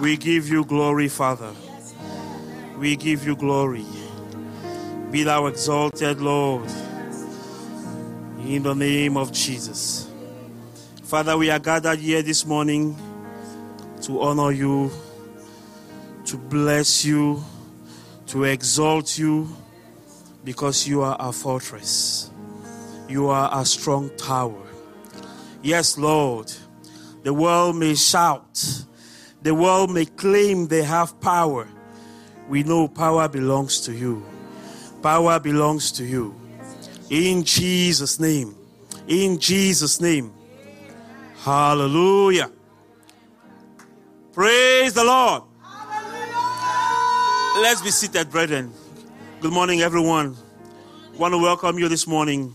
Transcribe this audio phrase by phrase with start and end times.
[0.00, 1.52] We give you glory, Father.
[2.78, 3.86] We give you glory.
[5.10, 6.68] Be thou exalted, Lord,
[8.40, 10.10] in the name of Jesus.
[11.02, 12.94] Father, we are gathered here this morning
[14.02, 14.90] to honor you,
[16.26, 17.42] to bless you,
[18.26, 19.48] to exalt you,
[20.44, 22.30] because you are our fortress.
[23.08, 24.66] You are a strong tower.
[25.62, 26.52] Yes, Lord,
[27.22, 28.84] the world may shout
[29.46, 31.68] the world may claim they have power.
[32.48, 34.26] We know power belongs to you.
[35.04, 36.34] Power belongs to you.
[37.10, 38.56] In Jesus' name.
[39.06, 40.32] In Jesus' name.
[41.44, 42.50] Hallelujah.
[44.32, 45.44] Praise the Lord.
[47.62, 48.72] Let's be seated, brethren.
[49.40, 50.34] Good morning, everyone.
[51.14, 52.52] I want to welcome you this morning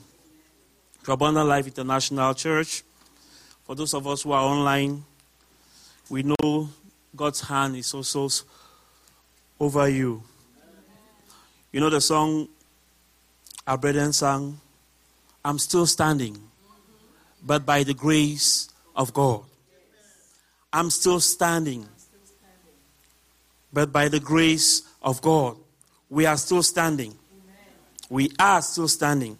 [1.06, 2.84] to Abundant Life International Church.
[3.64, 5.06] For those of us who are online,
[6.10, 6.68] we know
[7.16, 8.30] God's hand is also
[9.60, 10.24] over you.
[11.72, 12.48] You know the song
[13.68, 14.60] our brethren sang,
[15.46, 16.38] I'm still standing,
[17.44, 19.44] but by the grace of God.
[20.74, 21.88] I'm still standing,
[23.72, 25.58] but by the grace of God.
[26.10, 27.14] We are still standing.
[28.10, 29.38] We are still standing.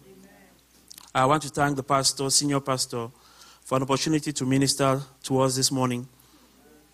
[1.14, 3.08] I want to thank the pastor, senior pastor,
[3.64, 6.08] for an opportunity to minister to us this morning.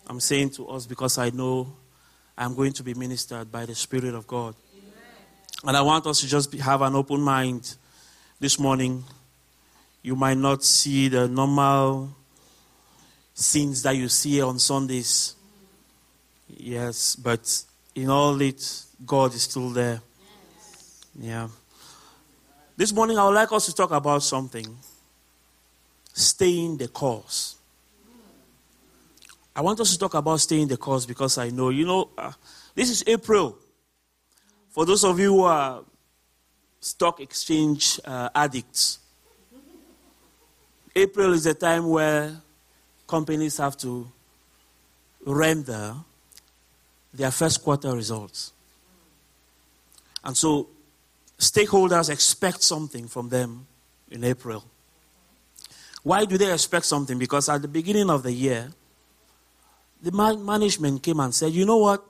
[0.09, 1.71] I'm saying to us because I know
[2.35, 4.55] I'm going to be ministered by the Spirit of God.
[4.75, 4.93] Amen.
[5.65, 7.75] And I want us to just be, have an open mind
[8.39, 9.03] this morning.
[10.01, 12.09] You might not see the normal
[13.35, 15.35] scenes that you see on Sundays.
[16.47, 20.01] Yes, but in all it, God is still there.
[21.19, 21.49] Yeah.
[22.75, 24.75] This morning, I would like us to talk about something
[26.13, 27.58] staying the course.
[29.59, 32.31] I want us to talk about staying the course because I know, you know, uh,
[32.75, 33.57] this is April.
[34.69, 35.83] For those of you who are
[36.79, 38.99] stock exchange uh, addicts,
[40.95, 42.37] April is a time where
[43.05, 44.09] companies have to
[45.25, 45.93] render
[47.13, 48.53] their first quarter results.
[50.23, 50.69] And so
[51.37, 53.67] stakeholders expect something from them
[54.09, 54.63] in April.
[56.03, 57.19] Why do they expect something?
[57.19, 58.69] Because at the beginning of the year,
[60.01, 62.05] the man- management came and said, you know what?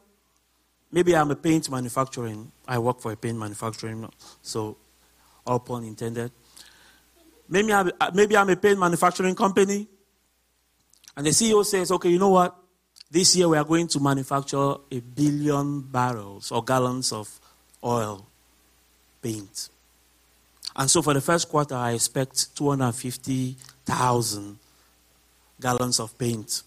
[0.92, 2.52] Maybe I'm a paint manufacturing.
[2.68, 4.10] I work for a paint manufacturing,
[4.42, 4.78] so
[5.46, 6.32] all pun intended.
[7.48, 9.88] Maybe I'm, maybe I'm a paint manufacturing company.
[11.16, 12.56] And the CEO says, okay, you know what?
[13.12, 17.40] This year we are going to manufacture a billion barrels or gallons of
[17.84, 18.28] oil
[19.22, 19.70] paint.
[20.76, 24.60] And so for the first quarter, I expect 250,000
[25.60, 26.64] gallons of paint.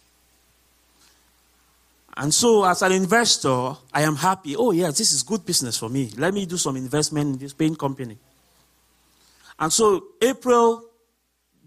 [2.16, 4.54] And so, as an investor, I am happy.
[4.54, 6.10] Oh, yes, this is good business for me.
[6.16, 8.18] Let me do some investment in this paint company.
[9.58, 10.84] And so, April,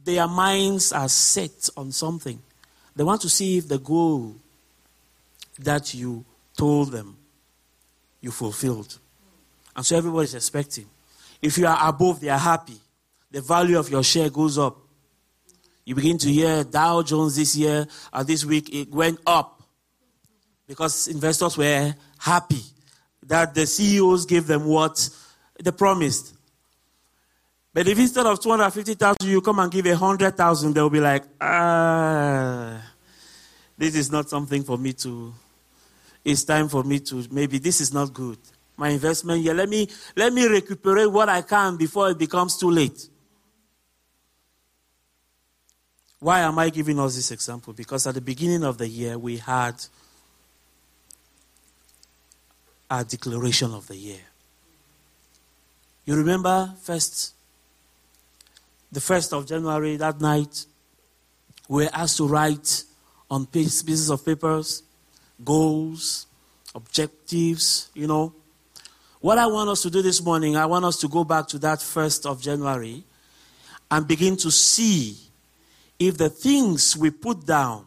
[0.03, 2.39] their minds are set on something.
[2.95, 4.35] They want to see if the goal
[5.59, 6.23] that you
[6.55, 7.17] told them
[8.21, 8.99] you fulfilled.
[9.75, 10.85] And so, everybody's expecting.
[11.41, 12.77] If you are above, they are happy.
[13.31, 14.77] The value of your share goes up.
[15.85, 19.54] You begin to hear Dow Jones this year or this week, it went up
[20.67, 22.61] because investors were happy
[23.23, 25.09] that the CEOs gave them what
[25.61, 26.33] they promised.
[27.73, 32.81] But if instead of 250,000 you come and give 100,000, they'll be like, ah,
[33.77, 35.33] this is not something for me to,
[36.23, 38.37] it's time for me to, maybe this is not good.
[38.77, 42.71] My investment here, let me, let me recuperate what I can before it becomes too
[42.71, 43.09] late.
[46.19, 47.73] Why am I giving us this example?
[47.73, 49.75] Because at the beginning of the year, we had
[52.89, 54.21] our declaration of the year.
[56.05, 57.33] You remember first,
[58.91, 60.65] the first of January, that night,
[61.67, 62.83] we were asked to write
[63.29, 64.83] on pieces of papers
[65.43, 66.27] goals,
[66.73, 68.33] objectives, you know.
[69.19, 71.59] What I want us to do this morning, I want us to go back to
[71.59, 73.03] that first of January
[73.89, 75.17] and begin to see
[75.97, 77.85] if the things we put down,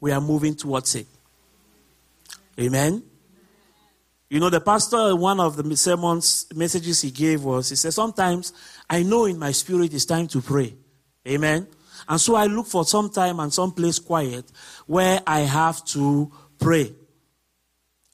[0.00, 1.06] we are moving towards it.
[2.60, 3.02] Amen.
[4.30, 8.52] You know, the pastor, one of the sermons messages he gave was, he said, Sometimes
[8.88, 10.74] I know in my spirit it's time to pray.
[11.26, 11.66] Amen.
[12.08, 14.50] And so I look for some time and some place quiet
[14.86, 16.92] where I have to pray.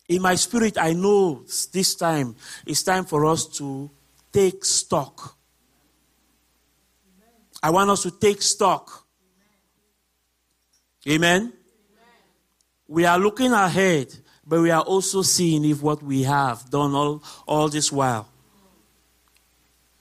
[0.08, 2.36] In my spirit, I know this time
[2.66, 3.90] it's time for us to
[4.32, 5.36] take stock.
[7.62, 9.06] I want us to take stock.
[11.08, 11.52] Amen.
[12.86, 14.14] we are looking ahead,
[14.50, 18.26] but we are also seeing if what we have done all, all this while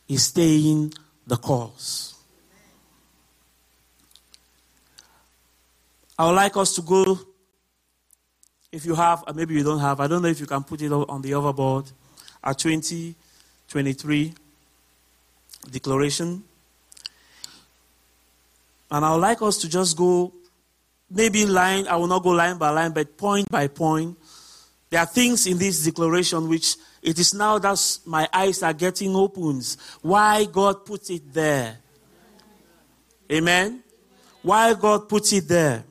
[0.08, 0.92] is staying
[1.28, 2.16] the course.
[6.18, 7.20] I would like us to go,
[8.72, 10.82] if you have, or maybe you don't have, I don't know if you can put
[10.82, 11.86] it on the overboard,
[12.44, 14.34] at 2023
[15.70, 16.44] declaration.
[18.90, 20.34] And I would like us to just go,
[21.08, 24.18] maybe line, I will not go line by line, but point by point.
[24.90, 29.16] There are things in this declaration which it is now that my eyes are getting
[29.16, 29.78] opened.
[30.02, 31.78] Why God put it there.
[33.32, 33.84] Amen.
[34.42, 35.84] Why God put it there.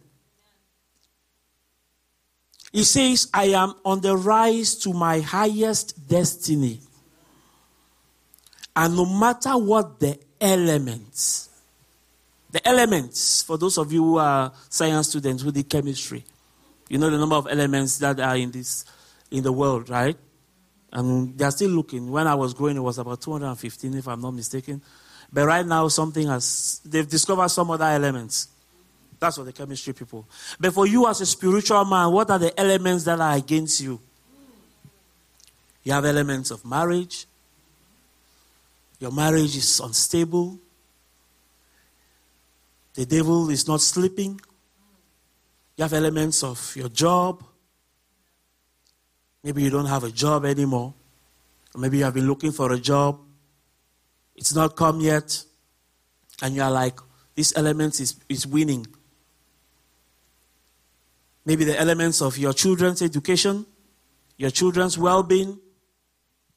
[2.73, 6.81] He says, I am on the rise to my highest destiny.
[8.77, 11.49] And no matter what the elements,
[12.50, 16.25] the elements, for those of you who are science students who did chemistry,
[16.88, 18.85] you know the number of elements that are in this
[19.31, 20.17] in the world, right?
[20.93, 22.11] And they're still looking.
[22.11, 24.81] When I was growing, it was about 215, if I'm not mistaken.
[25.31, 28.49] But right now, something has, they've discovered some other elements.
[29.20, 30.26] That's for the chemistry people.
[30.58, 34.00] But for you as a spiritual man, what are the elements that are against you?
[35.82, 37.26] You have elements of marriage.
[39.00, 40.58] Your marriage is unstable.
[42.94, 44.40] The devil is not sleeping.
[45.79, 47.45] You have elements of your job.
[49.45, 50.93] Maybe you don't have a job anymore.
[51.73, 53.21] Or maybe you have been looking for a job.
[54.35, 55.45] It's not come yet.
[56.43, 56.99] And you are like,
[57.37, 58.89] this element is, is winning.
[61.47, 63.65] Maybe the elements of your children's education,
[64.37, 65.61] your children's well being.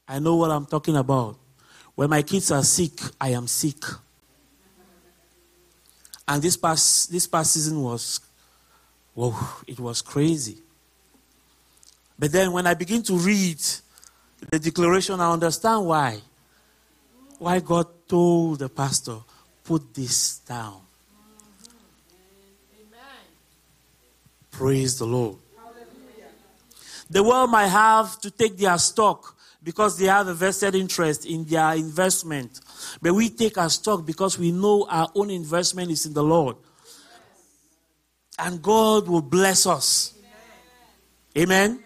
[0.08, 1.38] I know what I'm talking about.
[1.94, 3.84] When my kids are sick, I am sick.
[6.26, 8.20] And this past, this past season was,
[9.14, 9.34] whoa,
[9.66, 10.58] it was crazy.
[12.18, 13.58] But then when I begin to read
[14.50, 16.20] the declaration, I understand why.
[17.38, 19.18] Why God told the pastor,
[19.64, 20.80] put this down.
[24.50, 25.38] Praise the Lord.
[27.10, 31.44] The world might have to take their stock because they have a vested interest in
[31.44, 32.60] their investment.
[33.00, 36.56] But we take our stock because we know our own investment is in the Lord.
[38.38, 40.14] And God will bless us.
[41.36, 41.82] Amen.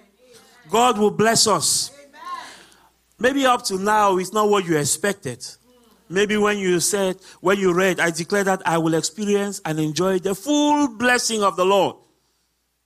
[0.70, 1.90] God will bless us.
[3.18, 5.44] Maybe up to now, it's not what you expected.
[6.08, 10.18] Maybe when you said, when you read, I declare that I will experience and enjoy
[10.18, 11.96] the full blessing of the Lord.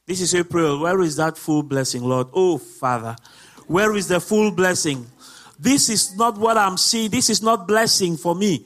[0.06, 0.80] This is April.
[0.80, 2.28] Where is that full blessing, Lord?
[2.32, 3.16] Oh, Father,
[3.66, 5.06] where is the full blessing?
[5.58, 7.10] This is not what I'm seeing.
[7.10, 8.64] This is not blessing for me.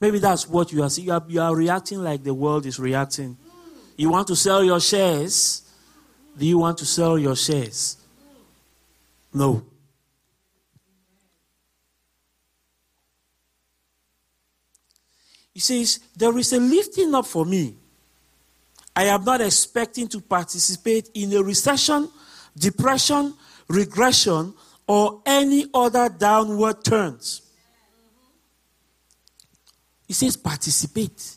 [0.00, 1.08] Maybe that's what you are seeing.
[1.08, 3.36] You are, you are reacting like the world is reacting.
[4.00, 5.60] You want to sell your shares.
[6.38, 7.98] Do you want to sell your shares?
[9.34, 9.62] No.
[15.52, 17.76] He says, There is a lifting up for me
[18.96, 22.08] I am not expecting to participate in a recession,
[22.56, 23.34] depression,
[23.68, 24.54] regression,
[24.88, 27.42] or any other downward turns.
[30.08, 31.36] He says participate.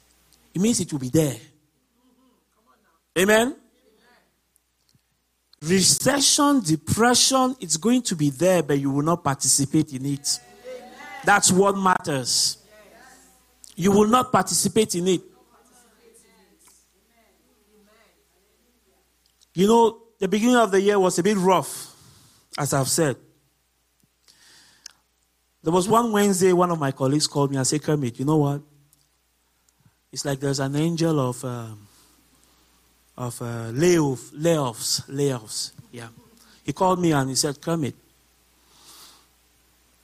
[0.53, 1.35] It means it will be there.
[3.17, 3.55] Amen?
[5.61, 10.39] Recession, depression, it's going to be there, but you will not participate in it.
[11.23, 12.57] That's what matters.
[13.75, 15.21] You will not participate in it.
[19.55, 21.95] You know, the beginning of the year was a bit rough,
[22.57, 23.15] as I've said.
[25.61, 28.37] There was one Wednesday, one of my colleagues called me and said, Kermit, you know
[28.37, 28.61] what?
[30.11, 31.87] It's like there's an angel of, um,
[33.17, 35.71] of uh, layoff, layoffs, layoffs.
[35.91, 36.07] Yeah.
[36.63, 37.95] He called me and he said, Kermit,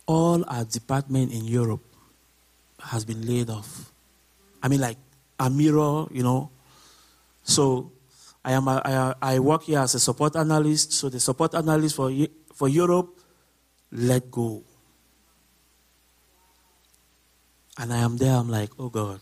[0.06, 1.84] all our department in Europe
[2.80, 3.92] has been laid off.
[4.62, 4.98] I mean, like
[5.39, 6.50] a mirror, you know.
[7.44, 7.92] So
[8.44, 10.94] I, am a, I, I work here as a support analyst.
[10.94, 12.12] So the support analyst for,
[12.54, 13.18] for Europe,
[13.92, 14.63] let go.
[17.78, 19.22] And I am there, I'm like, oh God,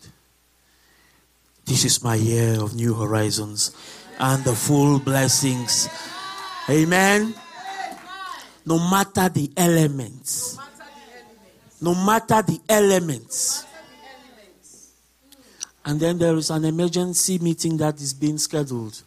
[1.68, 3.76] this is my year of new horizons
[4.18, 5.86] and the full blessings.
[6.70, 7.34] Amen.
[8.64, 10.58] No matter the elements.
[11.80, 13.66] No matter the elements.
[15.84, 19.02] And then there is an emergency meeting that is being scheduled.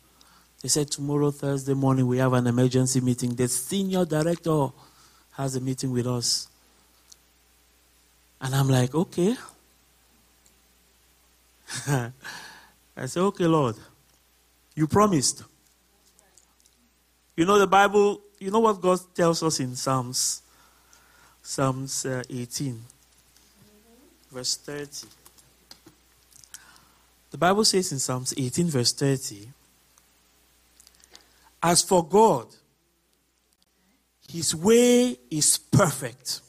[0.61, 3.33] They said tomorrow, Thursday morning, we have an emergency meeting.
[3.33, 4.67] The senior director
[5.33, 6.47] has a meeting with us.
[8.39, 9.35] And I'm like, okay.
[12.95, 13.75] I said, okay, Lord,
[14.75, 15.43] you promised.
[17.35, 20.41] You know the Bible, you know what God tells us in Psalms?
[21.41, 22.79] Psalms uh, 18,
[24.31, 25.07] verse 30.
[27.31, 29.47] The Bible says in Psalms 18, verse 30,
[31.63, 32.47] As for God,
[34.29, 36.41] his way is perfect.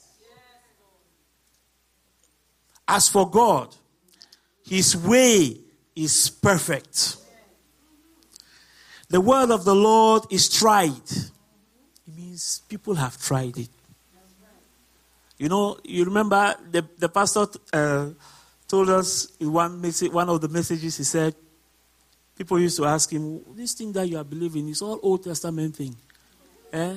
[2.87, 3.75] As for God,
[4.65, 5.62] his way
[5.95, 7.17] is perfect.
[9.09, 11.09] The word of the Lord is tried.
[11.11, 13.69] It means people have tried it.
[15.39, 18.11] You know, you remember the, the pastor uh,
[18.69, 21.35] told us in one, message, one of the messages, he said,
[22.39, 25.77] people used to ask him, This thing that you are believing is all Old Testament
[25.77, 25.95] thing.
[26.73, 26.97] Eh?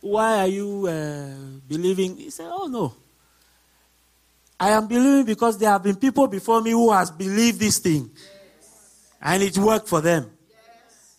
[0.00, 2.16] Why are you uh, believing?
[2.16, 2.94] He said, Oh, no.
[4.60, 8.10] I am believing because there have been people before me who has believed this thing.
[8.12, 9.14] Yes.
[9.22, 10.30] And it worked for them.
[10.48, 11.16] Yes.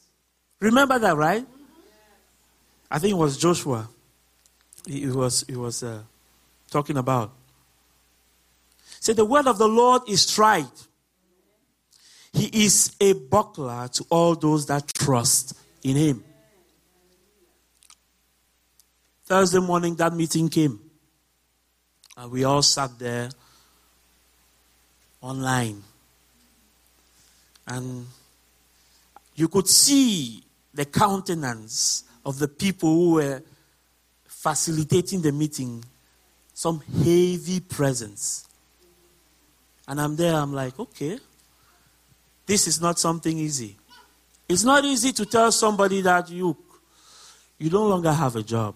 [0.59, 1.45] Remember that, right?
[2.91, 3.87] I think it was Joshua.
[4.85, 6.01] He, was, he was uh,
[6.69, 7.31] talking about.
[8.99, 10.65] Say, the word of the Lord is tried.
[12.33, 16.23] He is a buckler to all those that trust in him.
[19.25, 20.88] Thursday morning, that meeting came.
[22.19, 23.29] And we all sat there
[25.21, 25.81] online.
[27.65, 28.05] And
[29.35, 33.41] you could see the countenance of the people who were
[34.25, 35.85] facilitating the meeting,
[36.53, 38.45] some heavy presence.
[39.87, 41.19] And I'm there, I'm like, okay,
[42.45, 43.77] this is not something easy.
[44.49, 46.57] It's not easy to tell somebody that you
[47.57, 48.75] you no longer have a job.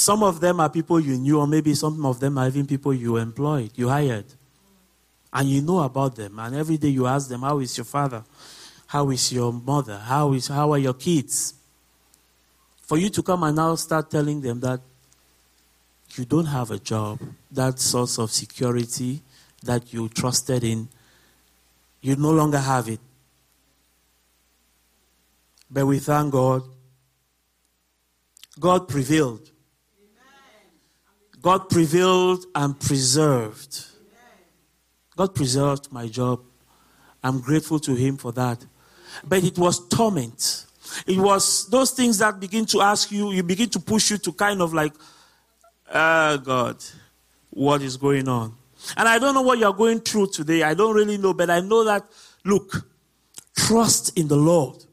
[0.00, 2.94] Some of them are people you knew, or maybe some of them are even people
[2.94, 4.24] you employed, you hired.
[5.30, 6.38] And you know about them.
[6.38, 8.24] And every day you ask them, How is your father?
[8.86, 9.98] How is your mother?
[9.98, 11.54] How, is, how are your kids?
[12.82, 14.80] For you to come and now start telling them that
[16.14, 17.20] you don't have a job,
[17.52, 19.20] that source of security
[19.62, 20.88] that you trusted in,
[22.00, 23.00] you no longer have it.
[25.70, 26.62] But we thank God.
[28.58, 29.50] God prevailed.
[31.40, 33.86] God prevailed and preserved.
[35.16, 36.40] God preserved my job.
[37.22, 38.64] I'm grateful to Him for that.
[39.24, 40.66] But it was torment.
[41.06, 44.32] It was those things that begin to ask you, you begin to push you to
[44.32, 44.92] kind of like,
[45.92, 46.76] ah, oh God,
[47.50, 48.54] what is going on?
[48.96, 50.62] And I don't know what you're going through today.
[50.62, 52.04] I don't really know, but I know that,
[52.44, 52.86] look,
[53.56, 54.84] trust in the Lord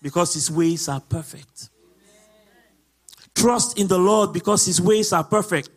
[0.00, 1.70] because His ways are perfect.
[3.34, 5.70] Trust in the Lord because His ways are perfect.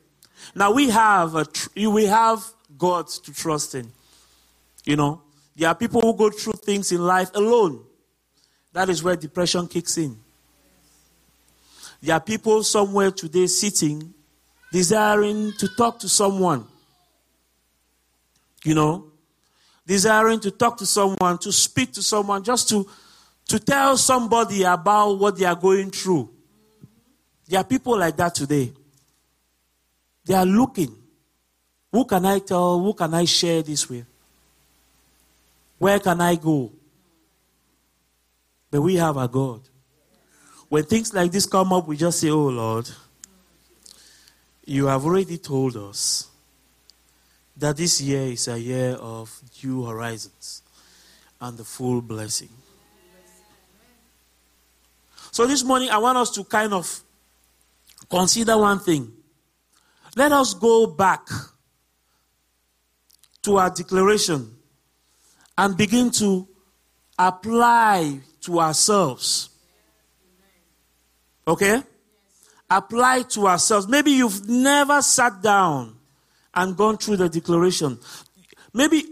[0.55, 2.43] Now we have a tr- we have
[2.77, 3.91] God to trust in.
[4.85, 5.21] You know,
[5.55, 7.83] there are people who go through things in life alone.
[8.73, 10.17] That is where depression kicks in.
[12.01, 14.13] There are people somewhere today sitting,
[14.71, 16.65] desiring to talk to someone.
[18.63, 19.11] You know,
[19.85, 22.87] desiring to talk to someone, to speak to someone, just to,
[23.47, 26.29] to tell somebody about what they are going through.
[27.47, 28.71] There are people like that today.
[30.29, 30.95] They are looking.
[31.91, 32.79] Who can I tell?
[32.79, 34.05] Who can I share this with?
[35.79, 36.71] Where can I go?
[38.69, 39.61] But we have a God.
[40.67, 42.87] When things like this come up, we just say, Oh Lord,
[44.65, 46.29] you have already told us
[47.57, 50.61] that this year is a year of new horizons
[51.41, 52.49] and the full blessing.
[55.31, 57.01] So this morning, I want us to kind of
[58.07, 59.13] consider one thing.
[60.15, 61.27] Let us go back
[63.43, 64.55] to our declaration
[65.57, 66.47] and begin to
[67.17, 69.49] apply to ourselves.
[71.47, 71.83] Okay?
[72.69, 73.87] Apply to ourselves.
[73.87, 75.95] Maybe you've never sat down
[76.53, 77.99] and gone through the declaration.
[78.73, 79.03] Maybe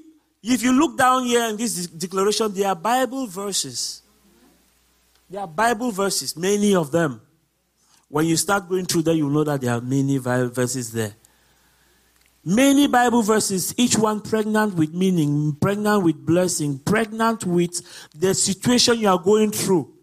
[0.44, 4.02] if you look down here in this declaration, there are Bible verses.
[5.30, 7.22] There are Bible verses, many of them.
[8.10, 11.14] When you start going through them, you know that there are many verses there.
[12.44, 17.82] Many Bible verses, each one pregnant with meaning, pregnant with blessing, pregnant with
[18.16, 19.94] the situation you are going through.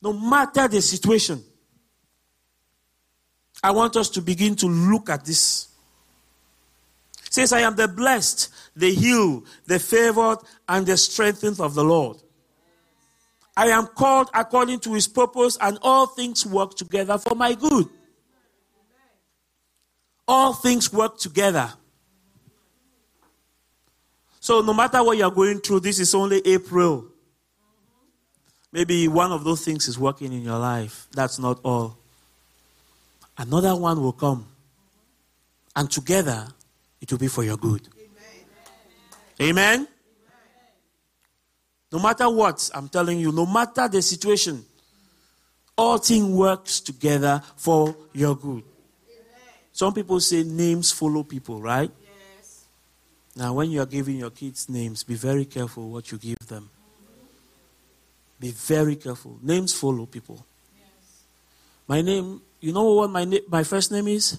[0.00, 1.44] No matter the situation.
[3.62, 5.68] I want us to begin to look at this.
[7.28, 12.16] Says, I am the blessed, the healed, the favored, and the strengthened of the Lord.
[13.56, 17.88] I am called according to his purpose, and all things work together for my good.
[20.26, 21.72] All things work together.
[24.40, 27.06] So, no matter what you're going through, this is only April.
[28.72, 31.06] Maybe one of those things is working in your life.
[31.12, 31.98] That's not all.
[33.36, 34.46] Another one will come.
[35.76, 36.48] And together,
[37.00, 37.86] it will be for your good.
[39.40, 39.78] Amen.
[39.80, 39.88] Amen.
[41.92, 44.64] No matter what, I'm telling you, no matter the situation,
[45.76, 48.64] all things works together for your good.
[49.72, 51.90] Some people say names follow people, right?
[52.38, 52.64] Yes.
[53.36, 56.70] Now, when you are giving your kids names, be very careful what you give them.
[58.40, 59.38] Be very careful.
[59.42, 60.44] Names follow people.
[60.76, 61.22] Yes.
[61.86, 64.38] My name, you know what my, na- my first name is?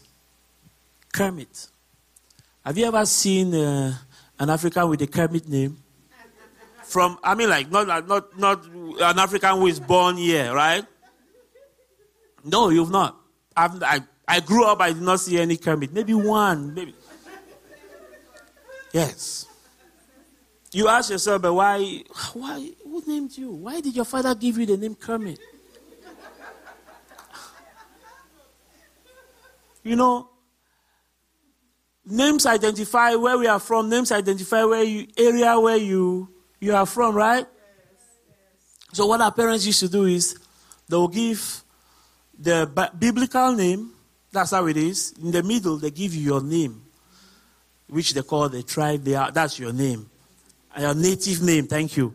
[1.11, 1.67] Kermit.
[2.65, 3.95] Have you ever seen uh,
[4.39, 5.77] an African with a Kermit name?
[6.85, 10.85] From, I mean, like, not, not, not an African who is born here, right?
[12.43, 13.17] No, you've not.
[13.55, 15.93] I've, I, I grew up, I did not see any Kermit.
[15.93, 16.93] Maybe one, maybe.
[18.91, 19.47] Yes.
[20.71, 23.51] You ask yourself, but why, why, who named you?
[23.51, 25.39] Why did your father give you the name Kermit?
[29.83, 30.29] You know,
[32.05, 36.32] names identify where we are from, names identify where you, area where you,
[36.63, 37.45] you are from, right?
[38.93, 40.39] So what our parents used to do is
[40.87, 41.61] they will give
[42.39, 43.91] the biblical name,
[44.31, 45.13] that's how it is.
[45.21, 46.81] In the middle, they give you your name,
[47.87, 49.03] which they call the tribe.
[49.03, 50.09] They are, that's your name.
[50.79, 52.13] Your native name, thank you.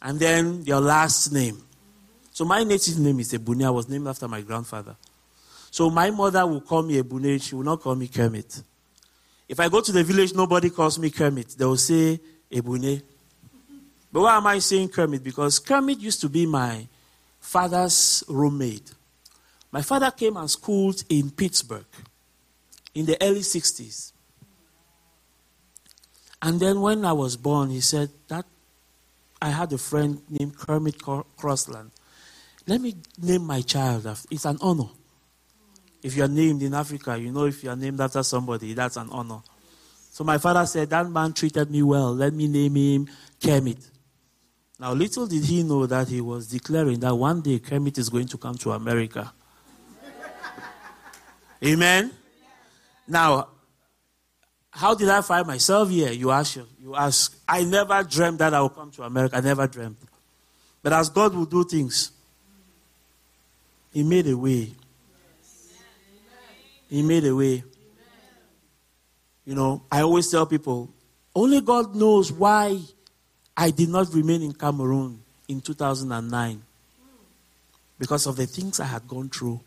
[0.00, 1.60] And then your last name.
[2.32, 3.66] So my native name is Ebune.
[3.66, 4.94] I was named after my grandfather.
[5.70, 7.42] So my mother will call me Ebune.
[7.42, 8.62] She will not call me Kermit.
[9.48, 11.56] If I go to the village, nobody calls me Kermit.
[11.58, 12.20] They will say
[12.52, 13.02] Ebune.
[14.16, 15.22] But why am I saying Kermit?
[15.22, 16.88] Because Kermit used to be my
[17.38, 18.94] father's roommate.
[19.70, 21.84] My father came and schooled in Pittsburgh
[22.94, 24.12] in the early 60s.
[26.40, 28.46] And then when I was born, he said that
[29.42, 30.96] I had a friend named Kermit
[31.36, 31.90] Crossland.
[32.66, 34.06] Let me name my child.
[34.06, 34.28] After.
[34.30, 34.88] It's an honor.
[36.02, 39.40] If you're named in Africa, you know if you're named after somebody, that's an honor.
[40.10, 42.14] So my father said, That man treated me well.
[42.14, 43.08] Let me name him
[43.44, 43.90] Kermit.
[44.78, 48.26] Now, little did he know that he was declaring that one day Kermit is going
[48.28, 49.32] to come to America.
[51.64, 52.12] Amen.
[53.08, 53.48] Now,
[54.70, 56.12] how did I find myself here?
[56.12, 56.58] You ask.
[56.82, 57.34] You ask.
[57.48, 59.36] I never dreamed that I would come to America.
[59.36, 59.96] I never dreamed.
[60.82, 62.10] But as God will do things,
[63.90, 64.72] He made a way.
[66.90, 67.64] He made a way.
[69.46, 70.92] You know, I always tell people,
[71.34, 72.78] only God knows why
[73.56, 76.62] I did not remain in Cameroon in 2009
[77.98, 79.60] because of the things I had gone through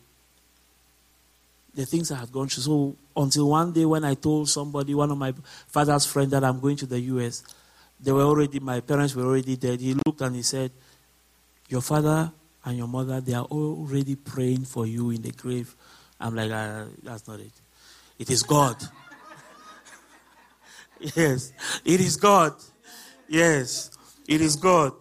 [1.80, 2.64] the things I had gone through.
[2.64, 5.34] So until one day when I told somebody, one of my
[5.68, 7.44] father's friends, that I'm going to the US,
[8.00, 9.80] they were already, my parents were already dead.
[9.80, 10.72] He looked and he said,
[11.70, 12.32] Your father
[12.66, 15.76] and your mother, they are already praying for you in the grave.
[16.20, 17.54] I'm like, uh, That's not it.
[18.18, 18.76] It is God.
[21.00, 21.54] yes,
[21.86, 22.54] it is God.
[23.30, 23.92] Yes,
[24.28, 24.94] it is God.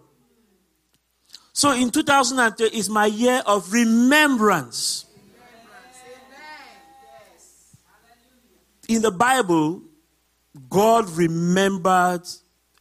[1.53, 5.07] So in 2003 is my year of remembrance.
[8.89, 9.83] in the Bible,
[10.69, 12.23] God remembered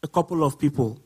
[0.02, 1.00] a couple of people.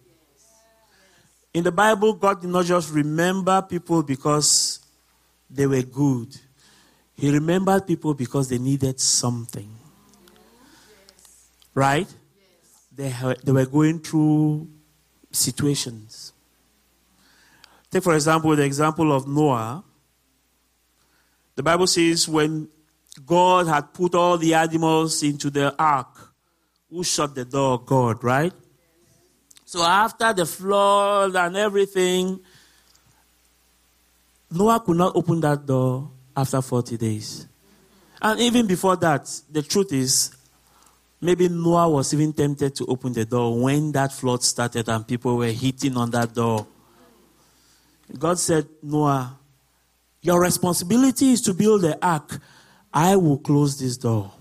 [1.54, 4.80] In the Bible, God did not just remember people because
[5.50, 6.36] they were good,
[7.16, 9.70] He remembered people because they needed something.
[11.74, 12.08] Right?
[12.94, 14.70] They, they were going through
[15.32, 16.34] situations.
[17.90, 19.84] Take, for example, the example of Noah.
[21.56, 22.70] The Bible says when
[23.26, 26.34] God had put all the animals into the ark.
[26.90, 27.82] Who shut the door?
[27.82, 28.54] God, right?
[29.66, 32.42] So after the flood and everything,
[34.50, 37.48] Noah could not open that door after 40 days.
[38.22, 40.36] And even before that, the truth is,
[41.22, 45.38] maybe Noah was even tempted to open the door when that flood started and people
[45.38, 46.68] were hitting on that door.
[48.18, 49.38] God said, Noah,
[50.22, 52.40] your responsibility is to build the ark
[52.94, 54.32] I will close this door.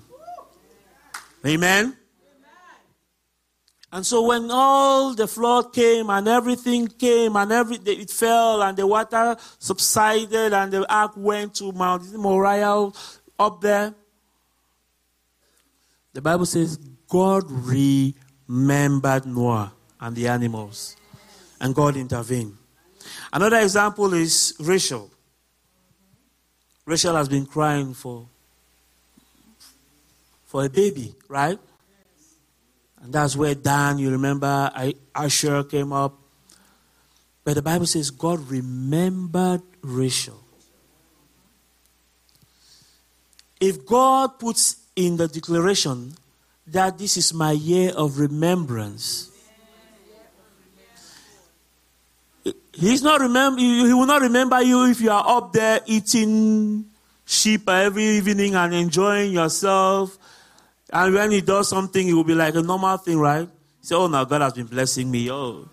[1.47, 1.97] Amen.
[3.93, 8.77] And so when all the flood came and everything came and every it fell and
[8.77, 12.93] the water subsided and the ark went to Mount Moriah
[13.39, 13.95] up there,
[16.13, 16.77] the Bible says
[17.09, 20.97] God remembered Noah and the animals,
[21.61, 22.57] and God intervened.
[23.33, 25.11] Another example is Rachel.
[26.85, 28.27] Rachel has been crying for
[30.47, 31.59] for a baby, right?
[33.03, 34.71] And that's where Dan, you remember,
[35.15, 36.19] Asher came up.
[37.45, 40.43] But the Bible says God remembered Rachel.
[43.61, 46.15] If God puts in the declaration
[46.67, 49.31] that this is my year of remembrance,
[52.81, 53.61] He's not remember.
[53.61, 56.87] He will not remember you if you are up there eating
[57.27, 60.17] sheep every evening and enjoying yourself.
[60.91, 63.47] And when he does something, it will be like a normal thing, right?
[63.83, 65.31] Say, "Oh, now God has been blessing me.
[65.31, 65.69] Oh,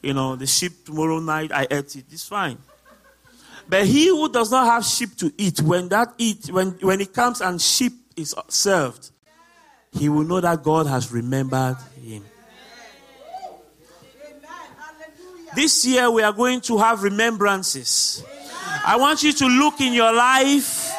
[0.00, 2.04] you know, the sheep tomorrow night I ate it.
[2.12, 2.58] It's fine."
[3.68, 7.12] But he who does not have sheep to eat, when that eat, when when it
[7.12, 9.10] comes and sheep is served,
[9.92, 12.24] he will know that God has remembered him.
[15.54, 18.24] This year we are going to have remembrances.
[18.84, 20.92] I want you to look in your life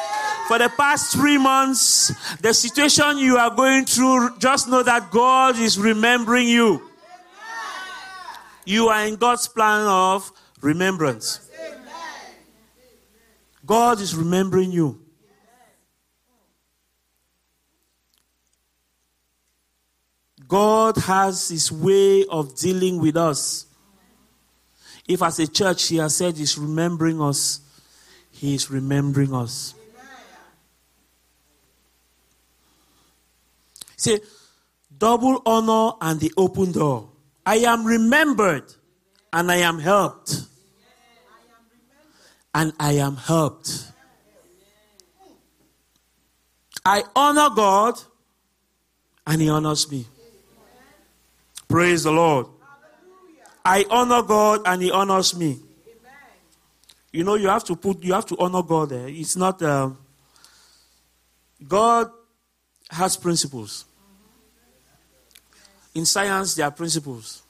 [0.48, 5.58] for the past three months, the situation you are going through, just know that God
[5.58, 6.82] is remembering you.
[8.64, 11.40] You are in God's plan of remembrance.
[13.64, 15.00] God is remembering you.
[20.48, 23.66] God has his way of dealing with us.
[25.08, 27.60] If as a church he has said he's remembering us,
[28.30, 29.74] he is remembering us.
[33.96, 34.20] Say,
[34.96, 37.08] double honor and the open door.
[37.44, 38.64] I am remembered
[39.32, 40.42] and I am helped.
[42.54, 43.92] And I am helped.
[46.84, 48.00] I honor God
[49.26, 50.06] and He honors me.
[51.68, 52.46] Praise the Lord.
[53.64, 55.58] I honor God and He honors me.
[57.12, 59.08] You know, you have to put, you have to honor God there.
[59.08, 59.98] It's not, um,
[61.66, 62.10] God
[62.90, 63.86] has principles.
[65.94, 67.42] In science, there are principles.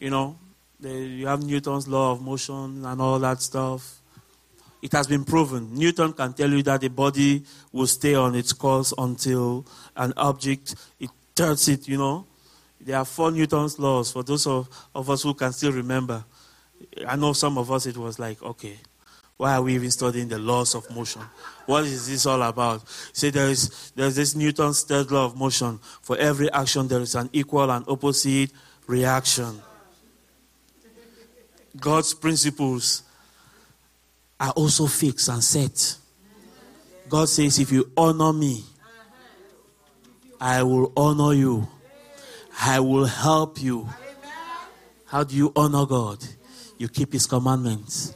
[0.00, 0.38] You know,
[0.80, 4.00] they, you have Newton's law of motion and all that stuff.
[4.82, 5.74] It has been proven.
[5.74, 9.66] Newton can tell you that the body will stay on its course until
[9.96, 12.26] an object it turns it, you know.
[12.86, 16.24] There are four Newton's laws for those of, of us who can still remember.
[17.04, 18.76] I know some of us, it was like, okay,
[19.36, 21.22] why are we even studying the laws of motion?
[21.66, 22.88] What is this all about?
[23.12, 25.80] See, there is there's this Newton's third law of motion.
[26.00, 28.52] For every action, there is an equal and opposite
[28.86, 29.60] reaction.
[31.76, 33.02] God's principles
[34.38, 35.96] are also fixed and set.
[37.08, 38.62] God says, if you honor me,
[40.40, 41.66] I will honor you.
[42.58, 43.88] I will help you.
[45.06, 46.24] How do you honor God?
[46.78, 48.14] You keep His commandments.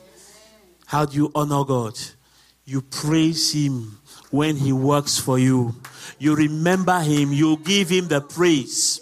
[0.86, 1.98] How do you honor God?
[2.64, 3.98] You praise Him
[4.30, 5.74] when He works for you.
[6.18, 7.32] You remember Him.
[7.32, 9.00] You give Him the praise.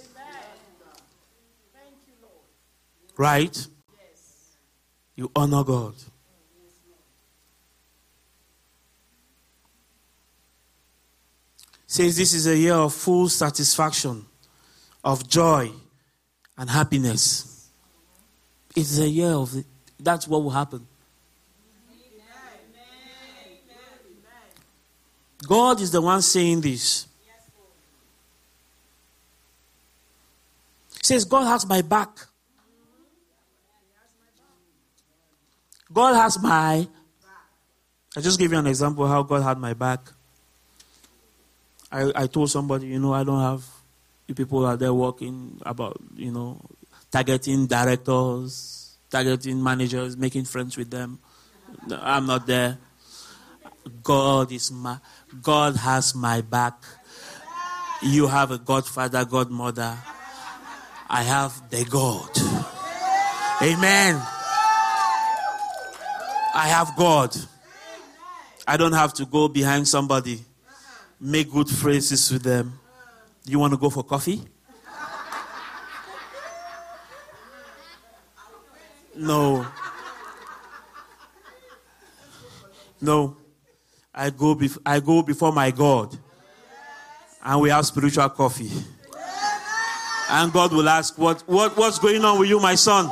[3.16, 3.66] Right?
[5.16, 5.94] You honor God.
[11.86, 14.27] Says this is a year of full satisfaction
[15.04, 15.70] of joy
[16.56, 17.70] and happiness.
[18.76, 19.66] It's a year of it.
[19.98, 20.86] That's what will happen.
[25.46, 27.06] God is the one saying this.
[30.90, 32.10] He says, God has my back.
[35.92, 36.86] God has my.
[38.16, 40.00] I just give you an example how God had my back.
[41.90, 43.64] I, I told somebody, you know, I don't have
[44.34, 46.60] people are there working about, you know,
[47.10, 51.18] targeting directors, targeting managers, making friends with them.
[51.90, 52.78] I'm not there.
[54.02, 54.98] God is my
[55.42, 56.74] God has my back.
[58.02, 59.96] You have a godfather, godmother.
[61.10, 62.30] I have the God.
[63.62, 64.20] Amen.
[66.54, 67.34] I have God.
[68.66, 70.44] I don't have to go behind somebody,
[71.18, 72.78] make good phrases with them.
[73.48, 74.42] You want to go for coffee?
[79.16, 79.66] No.
[83.00, 83.36] No.
[84.14, 86.16] I go, bef- I go before my God.
[87.42, 88.70] And we have spiritual coffee.
[90.30, 93.10] And God will ask, what, what, What's going on with you, my son?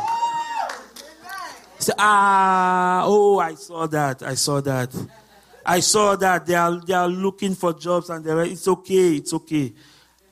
[1.79, 4.23] Say, Ah, oh, I saw that.
[4.23, 4.95] I saw that.
[5.65, 6.45] I saw that.
[6.45, 9.17] They are, they are looking for jobs and they're, it's okay.
[9.17, 9.73] It's okay.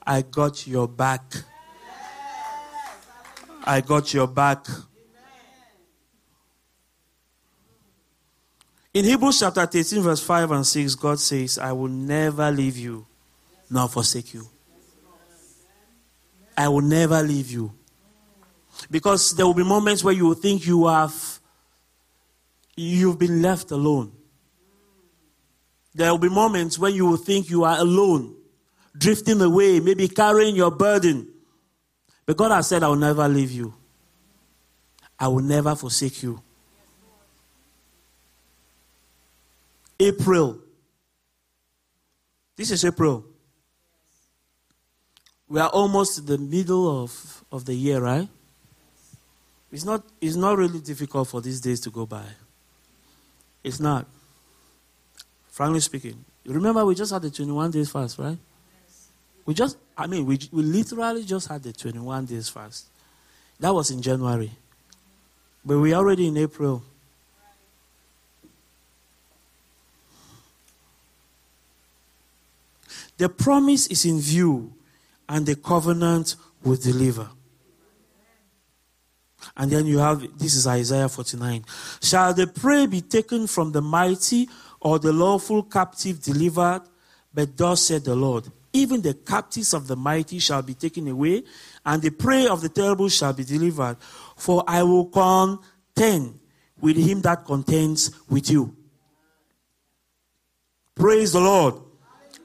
[0.05, 1.23] I got your back.
[3.65, 4.67] I got your back.
[8.93, 13.05] In Hebrews chapter 13, verse 5 and 6, God says, I will never leave you
[13.69, 14.47] nor forsake you.
[16.57, 17.73] I will never leave you
[18.89, 21.39] Because there will be moments where you will think you have
[22.75, 24.11] you've been left alone.
[25.93, 28.34] There will be moments when you will think you are alone,
[28.97, 31.27] drifting away, maybe carrying your burden.
[32.25, 33.73] But God has said, I will never leave you.
[35.19, 36.41] I will never forsake you.
[39.99, 40.59] April.
[42.55, 43.25] This is April.
[45.47, 48.27] We are almost the middle of, of the year, right?
[49.71, 52.23] It's not, it's not really difficult for these days to go by.
[53.63, 54.07] It's not.
[55.49, 56.25] Frankly speaking.
[56.43, 58.37] You remember we just had the 21 days fast, right?
[59.45, 62.87] We just, I mean, we, we literally just had the 21 days fast.
[63.59, 64.51] That was in January.
[65.63, 66.83] But we're already in April.
[73.17, 74.73] The promise is in view,
[75.29, 77.29] and the covenant will deliver.
[79.55, 81.63] And then you have this is Isaiah 49.
[82.01, 84.49] Shall the prey be taken from the mighty,
[84.81, 86.81] or the lawful captive delivered?
[87.33, 91.43] But thus said the Lord even the captives of the mighty shall be taken away,
[91.85, 93.97] and the prey of the terrible shall be delivered.
[94.35, 96.39] For I will contend
[96.79, 98.75] with him that contends with you.
[100.93, 101.75] Praise the Lord.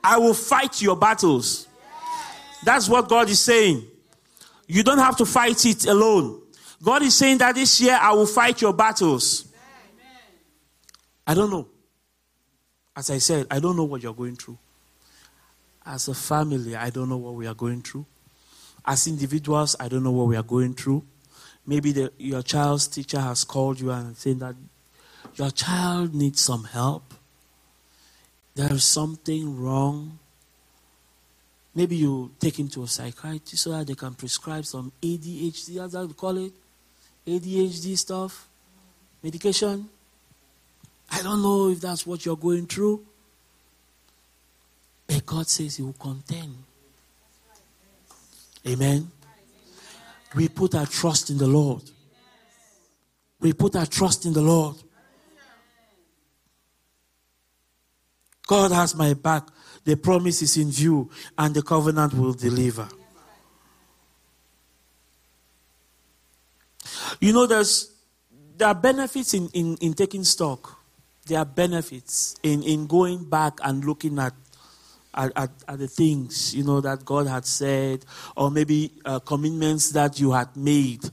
[0.02, 1.66] I will fight your battles.
[2.64, 3.84] That's what God is saying.
[4.66, 6.40] You don't have to fight it alone.
[6.82, 9.48] God is saying that this year I will fight your battles.
[11.26, 11.68] I don't know.
[12.96, 14.58] As I said, I don't know what you're going through.
[15.84, 18.06] As a family, I don't know what we are going through.
[18.84, 21.04] As individuals, I don't know what we are going through.
[21.66, 24.56] Maybe the, your child's teacher has called you and saying that
[25.36, 27.14] your child needs some help.
[28.54, 30.18] There is something wrong.
[31.74, 35.94] Maybe you take him to a psychiatrist so that they can prescribe some ADHD, as
[35.94, 36.52] I call it,
[37.26, 38.48] ADHD stuff,
[39.22, 39.88] medication.
[41.12, 43.04] I don't know if that's what you're going through.
[45.10, 46.54] But God says He will contend.
[48.66, 49.10] Amen.
[50.36, 51.82] We put our trust in the Lord.
[53.40, 54.76] We put our trust in the Lord.
[58.46, 59.48] God has my back.
[59.84, 62.86] The promise is in view, and the covenant will deliver.
[67.18, 67.92] You know, there's
[68.56, 70.78] there are benefits in, in, in taking stock.
[71.26, 74.34] There are benefits in, in going back and looking at
[75.14, 78.04] at, at, at, the things you know that God had said,
[78.36, 81.04] or maybe uh, commitments that you had made.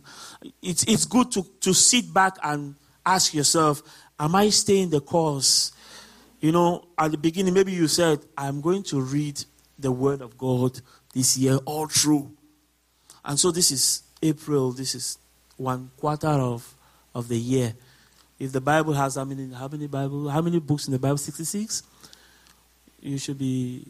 [0.62, 3.82] It's it's good to to sit back and ask yourself,
[4.20, 5.72] Am I staying the course?
[6.40, 9.44] You know, at the beginning, maybe you said, I'm going to read
[9.80, 10.80] the Word of God
[11.14, 12.32] this year all through,
[13.26, 14.72] and so this is April.
[14.72, 15.18] This is
[15.58, 16.76] one quarter of
[17.16, 17.74] of the year.
[18.40, 21.18] If the Bible has how many how many Bible how many books in the Bible?
[21.18, 21.84] Sixty six
[23.08, 23.84] you should be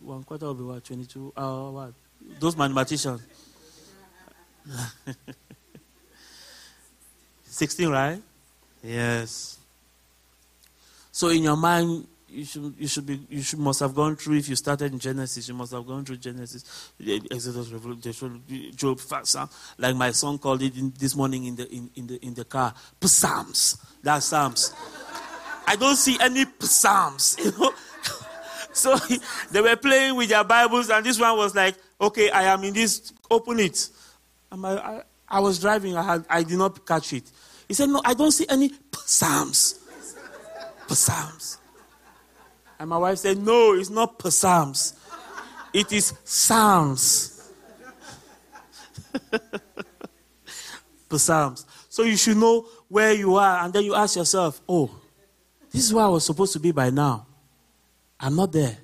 [0.00, 1.92] one quarter of what 22 uh, what?
[2.40, 3.22] Those mathematicians.
[7.44, 8.20] 16 right?
[8.82, 9.58] Yes.
[11.12, 14.36] So in your mind you should you should be you should must have gone through
[14.36, 16.90] if you started in Genesis you must have gone through Genesis
[17.30, 18.42] Exodus Revelation
[18.74, 22.26] Job Psalm like my son called it in, this morning in the in, in the
[22.26, 23.78] in the car Psalms.
[24.02, 24.74] That's Psalms.
[25.66, 27.72] I don't see any Psalms you know
[28.76, 28.96] so
[29.52, 32.74] they were playing with their Bibles, and this one was like, okay, I am in
[32.74, 33.88] this, open it.
[34.50, 37.30] I, I, I, was driving, I, had, I did not catch it.
[37.68, 39.78] He said, no, I don't see any psalms.
[40.88, 41.58] Psalms.
[42.78, 44.94] And my wife said, no, it's not psalms.
[45.72, 47.50] It is psalms.
[51.16, 51.64] psalms.
[51.88, 54.90] So you should know where you are, and then you ask yourself, oh,
[55.70, 57.26] this is where I was supposed to be by now.
[58.18, 58.76] I'm not there.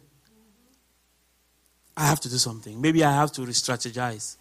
[1.97, 2.81] I have to do something.
[2.81, 4.37] Maybe I have to re strategize.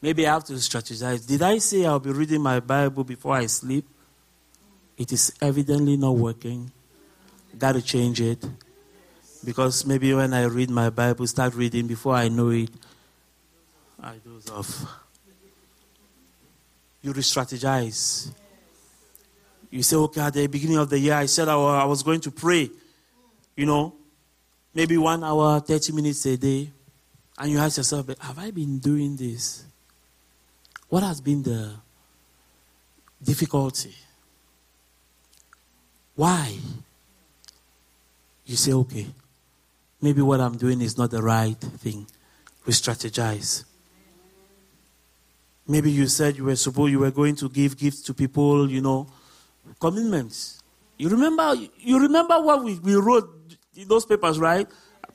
[0.00, 1.26] Maybe I have to strategize.
[1.26, 3.86] Did I say I'll be reading my Bible before I sleep?
[4.96, 6.70] It is evidently not working.
[7.58, 8.44] Got to change it.
[9.44, 12.70] Because maybe when I read my Bible, start reading before I know it,
[14.02, 14.84] I doze off.
[17.02, 18.30] You re strategize.
[19.70, 22.30] You say, okay, at the beginning of the year, I said I was going to
[22.30, 22.70] pray
[23.56, 23.94] you know,
[24.74, 26.70] maybe one hour, 30 minutes a day,
[27.38, 29.64] and you ask yourself, have I been doing this?
[30.88, 31.72] What has been the
[33.22, 33.94] difficulty?
[36.14, 36.56] Why?
[38.46, 39.06] You say, okay,
[40.00, 42.06] maybe what I'm doing is not the right thing.
[42.66, 43.64] We strategize.
[45.66, 48.82] Maybe you said you were supposed you were going to give gifts to people, you
[48.82, 49.06] know,
[49.80, 50.62] commitments.
[50.98, 53.33] You remember you remember what we, we wrote
[53.82, 54.68] those papers, right?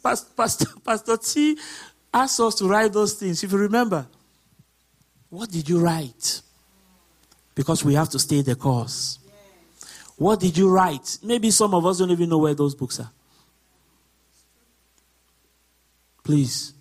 [0.04, 1.58] Pastor, Pastor, T
[2.14, 4.08] asked us to write those things, if you remember.
[5.30, 6.42] What did you write?
[7.56, 9.20] Because we have to stay the course.
[10.18, 11.20] What did you write?
[11.24, 13.12] Maybe some of us don't even know where those books are.
[16.24, 16.74] Please.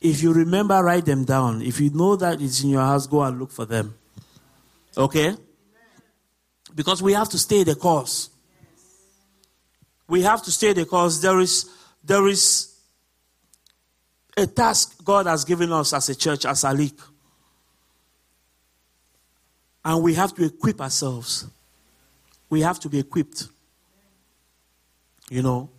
[0.00, 1.62] If you remember, write them down.
[1.62, 3.94] If you know that it's in your house, go and look for them.
[4.96, 5.34] Okay?
[6.74, 8.30] Because we have to stay the course.
[10.08, 11.18] We have to stay the course.
[11.18, 11.70] There is,
[12.02, 12.74] there is
[14.36, 17.00] a task God has given us as a church, as a league.
[19.84, 21.46] And we have to equip ourselves.
[22.50, 23.48] We have to be equipped.
[25.30, 25.70] You know,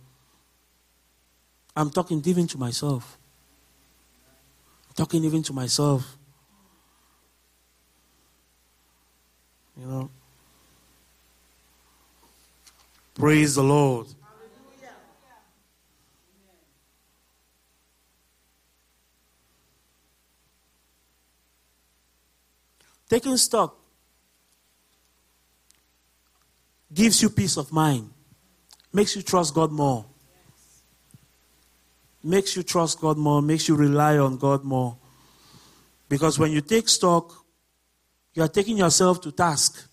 [1.76, 3.18] I'm talking even to myself.
[4.96, 6.16] talking even to myself.
[9.78, 10.10] You know.
[13.14, 14.06] Praise the Lord.
[23.08, 23.76] Taking stock
[26.92, 28.10] gives you peace of mind,
[28.92, 30.06] makes you trust God more
[32.26, 34.96] makes you trust God more, makes you rely on God more.
[36.08, 37.32] Because when you take stock,
[38.34, 39.88] you are taking yourself to task.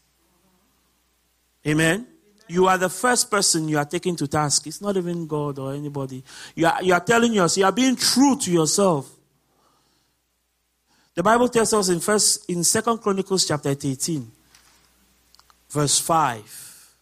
[1.65, 2.07] Amen?
[2.47, 4.67] You are the first person you are taking to task.
[4.67, 6.23] It's not even God or anybody.
[6.55, 9.09] You are, you are telling yourself, you are being true to yourself.
[11.15, 14.31] The Bible tells us in first in Second Chronicles chapter 18,
[15.69, 16.95] verse 5.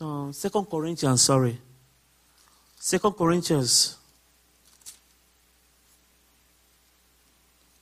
[0.00, 1.58] No, Second Corinthians, sorry.
[2.78, 3.96] Second Corinthians.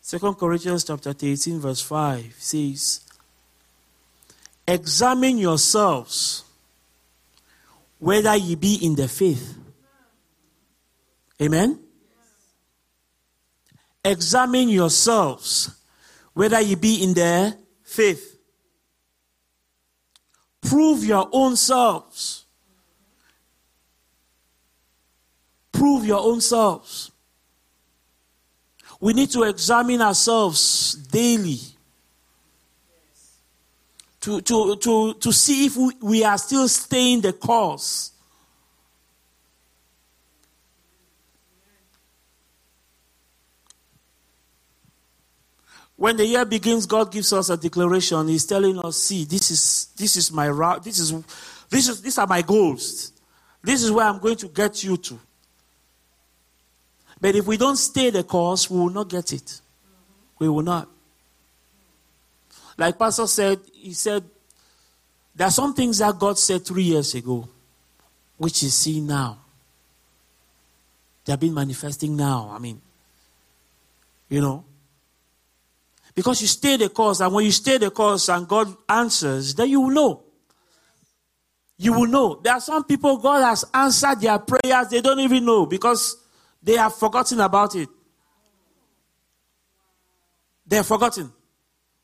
[0.00, 3.00] Second Corinthians chapter 18, verse 5 says,
[4.68, 6.44] Examine yourselves
[7.98, 9.61] whether ye be in the faith.
[11.42, 11.78] Amen?
[14.04, 15.74] Examine yourselves
[16.32, 18.38] whether you be in the faith.
[20.60, 22.44] Prove your own selves.
[25.72, 27.10] Prove your own selves.
[29.00, 31.58] We need to examine ourselves daily
[34.20, 38.11] to, to, to, to see if we, we are still staying the course.
[45.96, 48.28] When the year begins, God gives us a declaration.
[48.28, 51.12] He's telling us, see, this is this is my route, this is
[51.70, 53.12] this is these are my goals.
[53.62, 55.20] This is where I'm going to get you to.
[57.20, 59.60] But if we don't stay the course, we will not get it.
[60.40, 60.88] We will not.
[62.76, 64.24] Like Pastor said, he said,
[65.36, 67.48] there are some things that God said three years ago,
[68.38, 69.38] which is seen now.
[71.24, 72.50] They have been manifesting now.
[72.52, 72.80] I mean,
[74.28, 74.64] you know.
[76.14, 79.70] Because you stay the course, and when you stay the course and God answers, then
[79.70, 80.24] you will know.
[81.78, 82.40] You will know.
[82.42, 86.16] There are some people God has answered their prayers, they don't even know because
[86.62, 87.88] they have forgotten about it.
[90.66, 91.32] They have forgotten.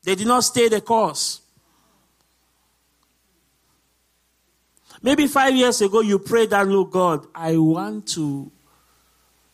[0.03, 1.41] They did not stay the course.
[5.01, 8.51] Maybe five years ago you prayed that, Lord God, I want to,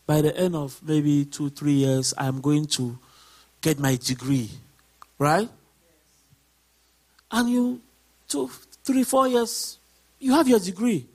[0.06, 2.98] by the end of maybe two, three years, I'm going to
[3.60, 4.50] get my degree,
[5.18, 5.48] right?
[7.30, 7.80] And you,
[8.28, 8.48] two,
[8.84, 9.78] three, four years,
[10.18, 11.06] you have your degree.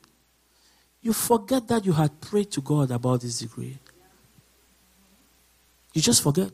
[1.01, 3.77] You forget that you had prayed to God about this degree.
[5.93, 6.51] You just forget.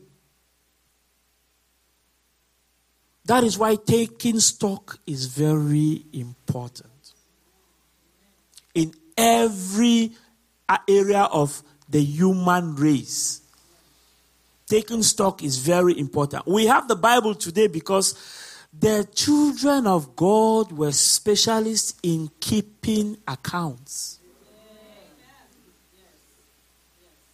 [3.25, 7.13] That is why taking stock is very important.
[8.73, 10.11] In every
[10.87, 13.41] area of the human race,
[14.67, 16.45] taking stock is very important.
[16.45, 18.15] We have the Bible today because
[18.77, 24.19] the children of God were specialists in keeping accounts.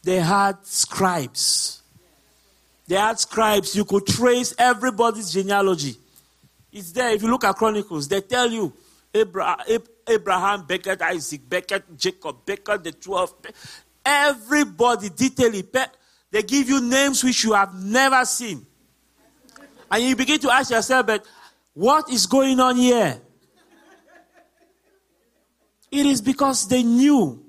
[0.04, 1.82] They had scribes.
[2.88, 3.76] They had scribes.
[3.76, 5.96] You could trace everybody's genealogy.
[6.72, 7.12] It's there.
[7.12, 8.74] If you look at Chronicles, they tell you
[9.14, 13.34] Abraham, begat, Isaac, begat, Jacob, begat, the 12.
[14.06, 15.56] Everybody, detail
[16.34, 18.66] they give you names which you have never seen.
[19.92, 21.24] And you begin to ask yourself, but
[21.76, 23.22] what is going on here?
[25.92, 27.46] It is because they knew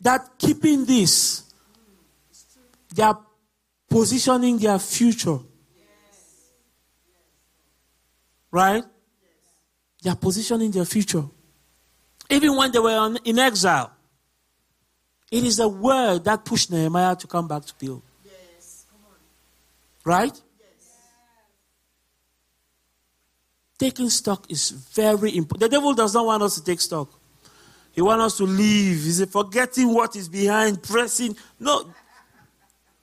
[0.00, 1.42] that keeping this
[2.94, 3.18] They are
[3.88, 5.38] positioning their future.
[8.52, 8.84] Right?
[10.02, 11.24] They are positioning their future.
[12.30, 13.97] Even when they were in exile,
[15.30, 18.02] it is the word that pushed Nehemiah to come back to build.
[18.24, 18.86] Yes.
[20.04, 20.32] Right?
[20.58, 20.94] Yes.
[23.78, 25.60] Taking stock is very important.
[25.60, 27.10] The devil does not want us to take stock.
[27.92, 29.04] He wants us to leave.
[29.04, 31.36] He's forgetting what is behind, pressing.
[31.58, 31.92] No,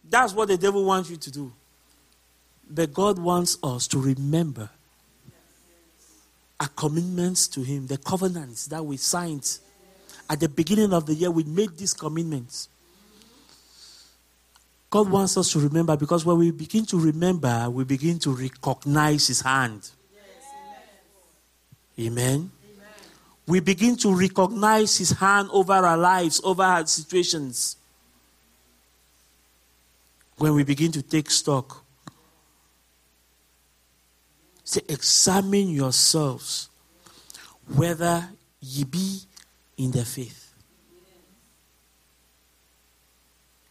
[0.09, 1.53] that's what the devil wants you to do.
[2.69, 4.69] But God wants us to remember
[6.59, 9.59] our commitments to Him, the covenants that we signed
[10.29, 11.31] at the beginning of the year.
[11.31, 12.69] We made these commitments.
[14.89, 19.27] God wants us to remember because when we begin to remember, we begin to recognize
[19.27, 19.89] His hand.
[20.13, 20.23] Yes,
[21.99, 22.51] amen.
[22.51, 22.51] amen.
[23.47, 27.75] We begin to recognize His hand over our lives, over our situations.
[30.37, 31.85] When we begin to take stock
[34.65, 36.69] Say, examine yourselves
[37.67, 38.27] whether
[38.59, 39.21] ye be
[39.77, 40.53] in the faith.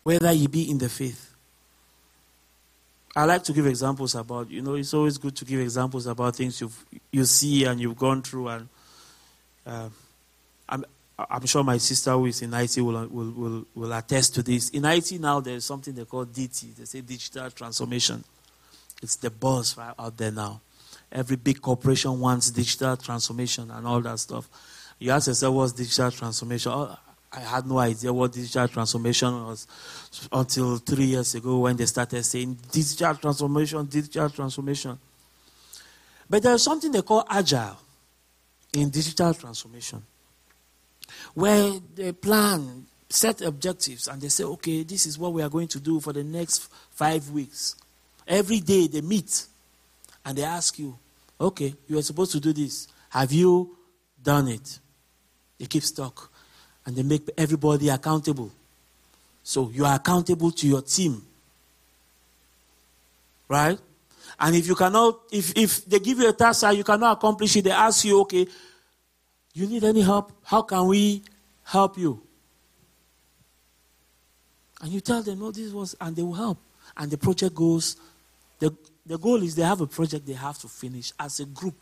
[0.03, 1.31] Whether you be in the faith.
[3.17, 6.35] I like to give examples about, you know, it's always good to give examples about
[6.35, 8.49] things you've, you see and you've gone through.
[8.49, 8.69] And
[9.65, 9.89] uh,
[10.69, 10.85] I'm,
[11.17, 14.71] I'm sure my sister who is in IT will, will, will, will attest to this.
[14.71, 18.25] In IT now, there's something they call DT, they say digital transformation.
[19.01, 20.61] It's the buzz out there now.
[21.13, 24.49] Every big corporation wants digital transformation and all that stuff.
[24.99, 26.72] You ask yourself, what's digital transformation?
[26.72, 26.97] Oh,
[27.32, 29.66] I had no idea what digital transformation was
[30.32, 34.99] until three years ago when they started saying digital transformation, digital transformation.
[36.30, 37.76] But there's something they call agile
[38.72, 40.03] in digital transformation,
[41.34, 45.68] where they plan, set objectives, and they say, okay, this is what we are going
[45.68, 47.76] to do for the next five weeks.
[48.26, 49.47] Every day they meet
[50.24, 50.99] and they ask you,
[51.40, 52.88] Okay, you are supposed to do this.
[53.11, 53.76] Have you
[54.22, 54.78] done it?
[55.65, 56.31] They keep stock
[56.85, 58.51] and they make everybody accountable.
[59.43, 61.23] So you are accountable to your team.
[63.49, 63.79] Right?
[64.39, 67.57] And if you cannot, if, if they give you a task and you cannot accomplish
[67.57, 68.47] it, they ask you, okay,
[69.55, 70.33] you need any help?
[70.43, 71.23] How can we
[71.62, 72.21] help you?
[74.83, 76.59] And you tell them, no, this was, and they will help.
[76.95, 77.97] And the project goes,
[78.59, 81.75] the, the goal is they have a project they have to finish as a group.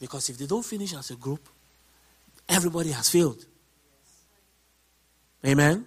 [0.00, 1.48] Because if they don't finish as a group,
[2.48, 3.44] everybody has failed.
[5.44, 5.84] Amen?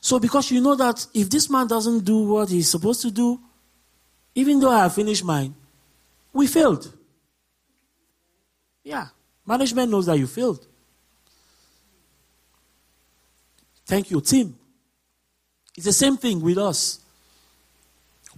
[0.00, 3.40] So, because you know that if this man doesn't do what he's supposed to do,
[4.34, 5.54] even though I have finished mine,
[6.32, 6.92] we failed.
[8.82, 9.08] Yeah.
[9.46, 10.66] Management knows that you failed.
[13.84, 14.56] Thank you, team.
[15.76, 17.00] It's the same thing with us.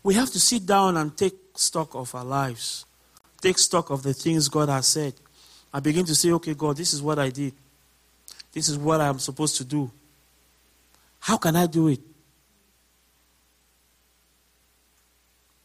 [0.02, 2.86] We have to sit down and take stock of our lives,
[3.40, 5.14] take stock of the things God has said,
[5.72, 7.54] and begin to say, okay, God, this is what I did.
[8.52, 9.90] This is what I'm supposed to do.
[11.20, 12.00] How can I do it?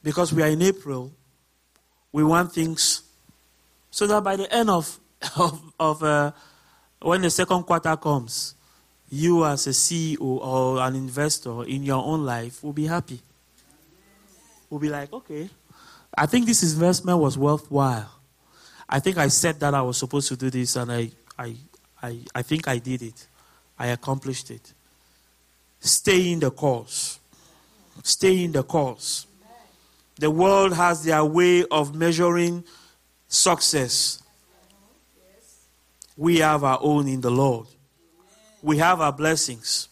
[0.04, 1.12] Because we are in April,
[2.12, 3.02] we want things
[3.92, 5.00] so that by the end of,
[5.38, 6.32] of, of uh,
[7.02, 8.56] when the second quarter comes,
[9.10, 13.22] you as a CEO or an investor in your own life will be happy
[14.70, 15.50] will be like, okay,
[16.18, 18.12] I think this investment was worthwhile.
[18.90, 21.56] I think I said that I was supposed to do this and I, I,
[22.02, 23.28] I, I think I did it.
[23.78, 24.74] I accomplished it.
[25.80, 27.20] Stay in the course.
[28.04, 29.28] Stay in the course.
[30.16, 32.64] The world has their way of measuring
[33.28, 34.24] success.
[36.16, 37.68] We have our own in the Lord.
[38.62, 39.90] We have our blessings.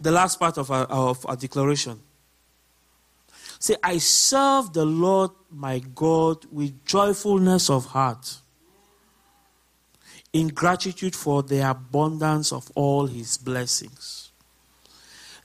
[0.00, 2.00] The last part of our, of our declaration
[3.58, 8.38] Say, I serve the Lord my God with joyfulness of heart,
[10.32, 14.30] in gratitude for the abundance of all his blessings.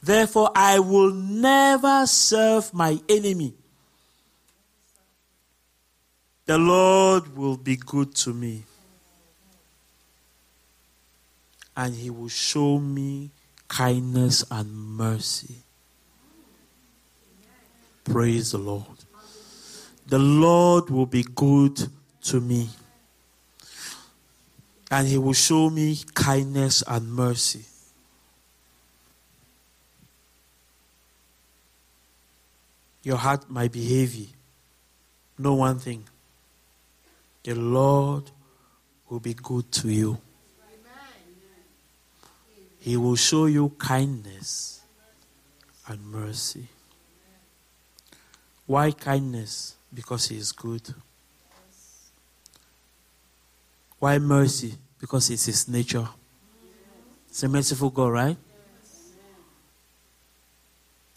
[0.01, 3.53] Therefore, I will never serve my enemy.
[6.45, 8.65] The Lord will be good to me,
[11.75, 13.31] and he will show me
[13.69, 15.62] kindness and mercy.
[18.03, 18.85] Praise the Lord.
[20.07, 21.87] The Lord will be good
[22.23, 22.69] to me.
[24.91, 27.65] And he will show me kindness and mercy.
[33.03, 34.29] Your heart might be heavy.
[35.37, 36.03] Know one thing
[37.43, 38.31] the Lord
[39.09, 40.17] will be good to you.
[42.79, 44.81] He will show you kindness
[45.87, 46.67] and mercy.
[48.65, 49.75] Why kindness?
[49.93, 50.93] Because He is good.
[53.99, 54.73] Why mercy?
[54.99, 56.07] Because it's His nature.
[57.29, 58.37] It's a merciful God, right?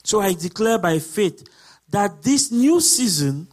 [0.03, 1.47] So I declare by faith
[1.91, 3.49] that this new season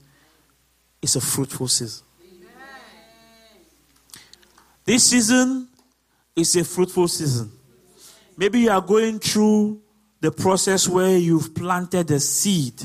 [1.01, 2.05] is a fruitful season.
[4.85, 5.67] This season
[6.35, 7.51] is a fruitful season.
[8.37, 9.81] Maybe you are going through
[10.19, 12.81] the process where you've planted a seed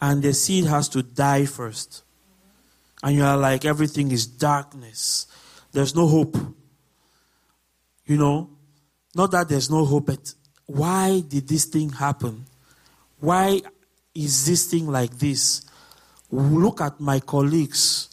[0.00, 2.02] and the seed has to die first.
[3.02, 5.26] And you are like, everything is darkness.
[5.72, 6.36] There's no hope.
[8.06, 8.50] You know,
[9.14, 10.34] not that there's no hope, but
[10.66, 12.46] why did this thing happen?
[13.20, 13.60] Why
[14.14, 15.62] is this thing like this?
[16.30, 18.08] Look at my colleagues.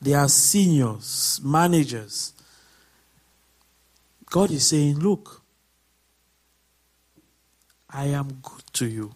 [0.00, 2.32] They are seniors, managers.
[4.30, 5.42] God is saying, Look,
[7.88, 9.14] I am good to you.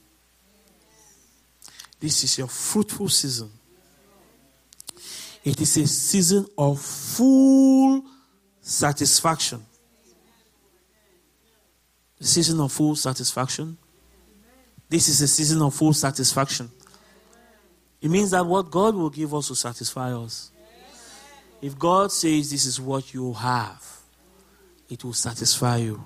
[2.00, 3.50] This is your fruitful season.
[5.44, 8.04] It is a season of full
[8.60, 9.64] satisfaction.
[12.18, 13.78] The season of full satisfaction.
[14.88, 16.70] This is a season of full satisfaction.
[18.00, 20.50] It means that what God will give us will satisfy us.
[21.60, 23.84] If God says this is what you have,
[24.88, 26.02] it will satisfy you.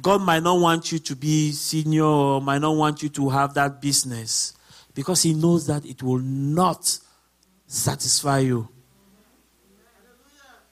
[0.00, 3.54] God might not want you to be senior or might not want you to have
[3.54, 4.54] that business
[4.94, 6.98] because He knows that it will not
[7.66, 8.68] satisfy you.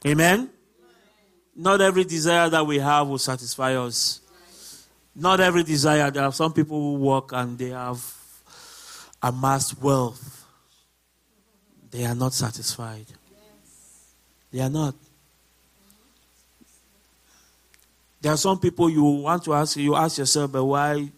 [0.06, 0.50] Amen?
[1.56, 4.20] Not every desire that we have will satisfy us.
[5.14, 6.10] Not every desire.
[6.10, 8.00] There are some people who work and they have
[9.20, 10.46] amassed wealth.
[11.90, 13.06] They are not satisfied.
[14.52, 14.94] They are not.
[18.20, 21.10] There are some people you want to ask, you ask yourself, but why?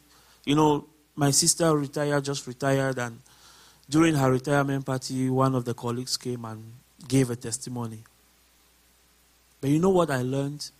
[0.44, 0.86] You know,
[1.16, 3.20] my sister retired, just retired, and
[3.88, 6.62] during her retirement party, one of the colleagues came and
[7.08, 8.04] gave a testimony.
[9.60, 10.70] But you know what I learned?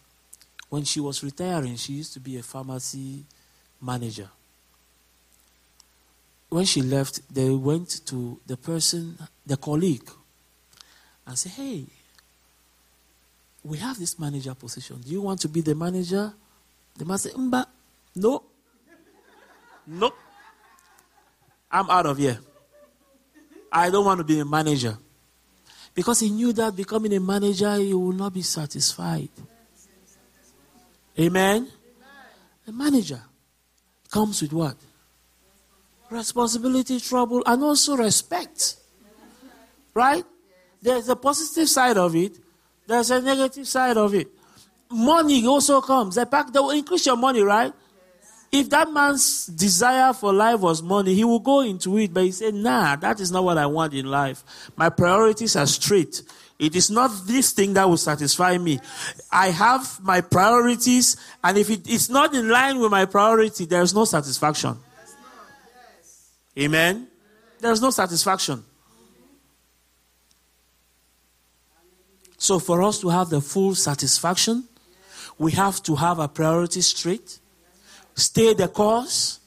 [0.68, 3.24] When she was retiring, she used to be a pharmacy
[3.80, 4.28] manager.
[6.48, 10.08] When she left, they went to the person, the colleague,
[11.26, 11.86] and said, Hey,
[13.64, 15.00] we have this manager position.
[15.04, 16.32] Do you want to be the manager?
[16.96, 17.66] The man said, Mba,
[18.16, 18.42] no.
[19.86, 20.14] Nope.
[21.70, 22.38] I'm out of here.
[23.72, 24.96] I don't want to be a manager.
[25.94, 29.28] Because he knew that becoming a manager, he will not be satisfied.
[31.18, 31.68] Amen?
[32.66, 33.20] A manager
[34.11, 34.76] comes with what?
[36.11, 38.76] Responsibility, trouble, and also respect.
[39.94, 40.24] Right?
[40.82, 42.38] There's a positive side of it,
[42.91, 44.26] there's a negative side of it.
[44.91, 46.16] Money also comes.
[46.16, 47.72] The fact that will increase your money, right?
[48.51, 52.32] If that man's desire for life was money, he will go into it, but he
[52.32, 54.43] said, Nah, that is not what I want in life.
[54.76, 56.22] My priorities are straight.
[56.59, 58.80] It is not this thing that will satisfy me.
[59.30, 63.82] I have my priorities, and if it is not in line with my priority, there
[63.82, 64.76] is no satisfaction.
[66.59, 67.07] Amen?
[67.61, 68.64] There is no satisfaction.
[72.41, 74.64] So, for us to have the full satisfaction,
[75.36, 77.38] we have to have our priorities straight,
[78.14, 79.41] stay the course,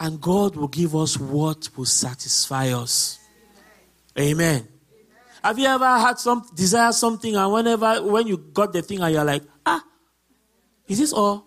[0.00, 3.18] and God will give us what will satisfy us.
[4.18, 4.66] Amen.
[5.42, 9.12] Have you ever had some desire something and whenever when you got the thing and
[9.12, 9.84] you're like, ah,
[10.88, 11.46] is this all?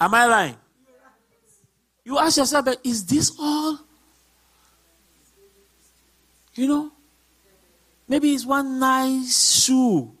[0.00, 0.56] Am I lying?
[2.04, 3.78] You ask yourself, but is this all?
[6.54, 6.92] You know?
[8.08, 10.12] Maybe it's one nice shoe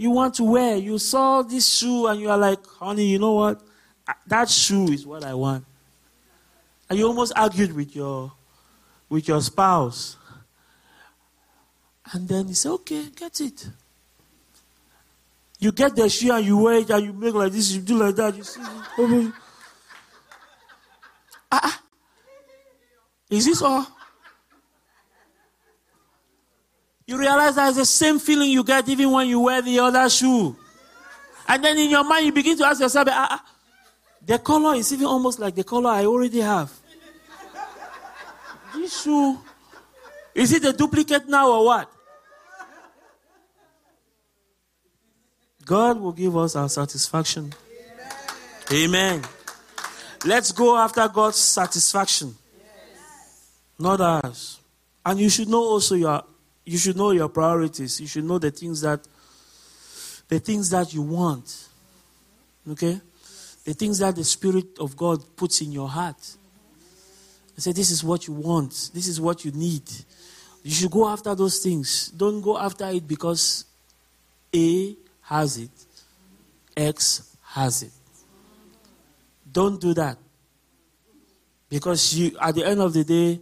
[0.00, 0.76] you want to wear.
[0.76, 3.60] You saw this shoe and you are like, honey, you know what?
[4.26, 5.66] That shoe is what I want.
[6.88, 8.32] And you almost argued with your
[9.10, 10.16] with your spouse.
[12.14, 13.68] And then he said, okay, get it.
[15.58, 17.98] You get the shoe and you wear it and you make like this, you do
[17.98, 18.34] like that.
[18.34, 18.60] You see,
[21.52, 21.82] ah, ah,
[23.28, 23.86] is this all?
[27.10, 30.08] You realize that it's the same feeling you get even when you wear the other
[30.08, 30.56] shoe.
[31.48, 33.44] And then in your mind, you begin to ask yourself, ah, ah,
[34.24, 36.70] the color is even almost like the color I already have.
[38.76, 39.40] this shoe,
[40.36, 41.90] is it a duplicate now or what?
[45.64, 47.52] God will give us our satisfaction.
[48.70, 48.84] Amen.
[48.84, 49.22] Amen.
[50.24, 53.50] Let's go after God's satisfaction, yes.
[53.80, 54.60] not ours.
[55.04, 56.22] And you should know also your
[56.64, 58.00] you should know your priorities.
[58.00, 59.06] You should know the things that
[60.28, 61.68] the things that you want.
[62.68, 63.00] Okay?
[63.64, 66.36] The things that the Spirit of God puts in your heart.
[67.56, 68.90] I say, This is what you want.
[68.94, 69.82] This is what you need.
[70.62, 72.08] You should go after those things.
[72.08, 73.64] Don't go after it because
[74.54, 75.70] A has it,
[76.76, 77.92] X has it.
[79.50, 80.16] Don't do that.
[81.68, 83.40] Because you, at the end of the day,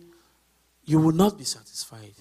[0.84, 2.14] you will not be satisfied.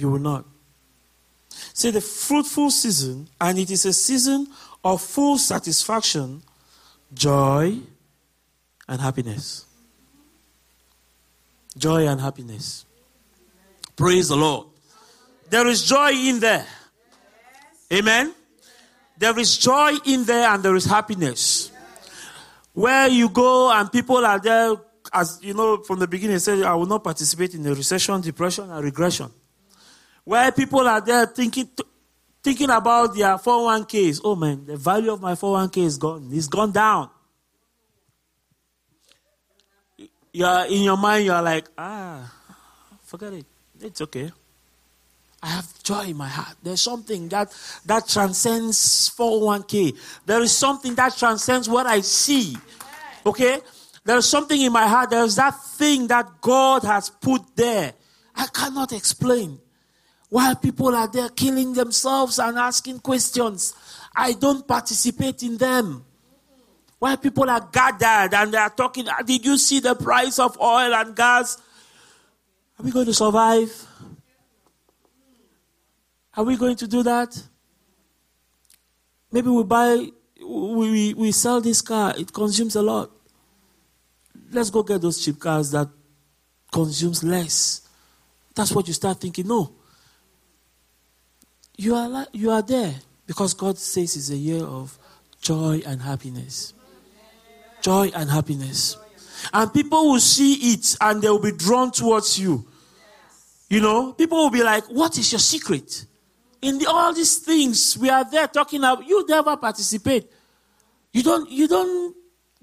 [0.00, 0.46] You will not.
[1.74, 4.46] See, the fruitful season, and it is a season
[4.82, 6.42] of full satisfaction,
[7.12, 7.76] joy,
[8.88, 9.66] and happiness.
[11.76, 12.86] Joy and happiness.
[13.94, 14.68] Praise the Lord.
[15.50, 16.66] There is joy in there.
[17.92, 18.32] Amen.
[19.18, 21.70] There is joy in there and there is happiness.
[22.72, 24.76] Where you go and people are there,
[25.12, 28.70] as you know, from the beginning, said, I will not participate in the recession, depression,
[28.70, 29.30] and regression.
[30.30, 31.68] Where people are there thinking,
[32.40, 34.20] thinking about their 401ks.
[34.22, 36.30] Oh man, the value of my 401k is gone.
[36.30, 37.10] It's gone down.
[40.32, 42.32] You're in your mind, you're like, ah,
[43.02, 43.44] forget it.
[43.80, 44.30] It's okay.
[45.42, 46.54] I have joy in my heart.
[46.62, 47.52] There's something that
[47.86, 49.96] that transcends 401k.
[50.26, 52.56] There is something that transcends what I see.
[53.26, 53.58] Okay?
[54.04, 55.10] There's something in my heart.
[55.10, 57.94] There's that thing that God has put there.
[58.36, 59.58] I cannot explain.
[60.30, 63.74] While people are there killing themselves and asking questions,
[64.14, 66.04] I don't participate in them.
[67.00, 70.56] While people are gathered and they are talking, ah, did you see the price of
[70.60, 71.60] oil and gas?
[72.78, 73.86] Are we going to survive?
[76.36, 77.36] Are we going to do that?
[79.32, 80.06] Maybe we buy,
[80.44, 83.10] we, we sell this car, it consumes a lot.
[84.52, 85.88] Let's go get those cheap cars that
[86.70, 87.88] consumes less.
[88.54, 89.48] That's what you start thinking.
[89.48, 89.74] No,
[91.80, 92.94] you are, you are there
[93.26, 94.98] because God says it's a year of
[95.40, 96.74] joy and happiness.
[97.80, 98.98] Joy and happiness.
[99.52, 102.66] And people will see it and they will be drawn towards you.
[103.70, 106.04] You know, people will be like, What is your secret?
[106.60, 110.30] In the, all these things we are there talking about, you never participate.
[111.14, 112.14] You don't, you don't,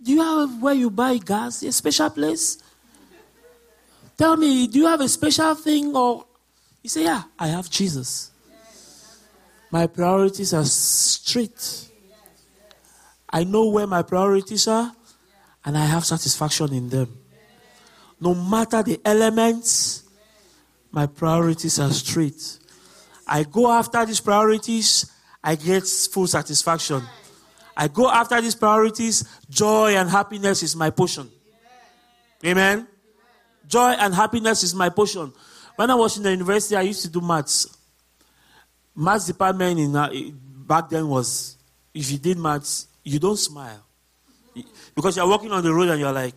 [0.03, 2.61] do you have where you buy gas, a special place?
[4.15, 6.25] Tell me, do you have a special thing or
[6.83, 8.31] you say, Yeah, I have Jesus.
[9.69, 11.89] My priorities are straight.
[13.29, 14.93] I know where my priorities are,
[15.65, 17.17] and I have satisfaction in them.
[18.19, 20.03] No matter the elements,
[20.91, 22.59] my priorities are straight.
[23.27, 25.11] I go after these priorities,
[25.43, 27.03] I get full satisfaction.
[27.75, 31.29] I go after these priorities, joy and happiness is my portion.
[32.43, 32.87] Amen.
[33.67, 35.33] Joy and happiness is my portion.
[35.75, 37.76] When I was in the university, I used to do maths
[38.97, 40.09] maths department in uh,
[40.65, 41.55] back then was
[41.93, 43.85] if you did maths, you don't smile
[44.95, 46.33] because you're walking on the road and you're like.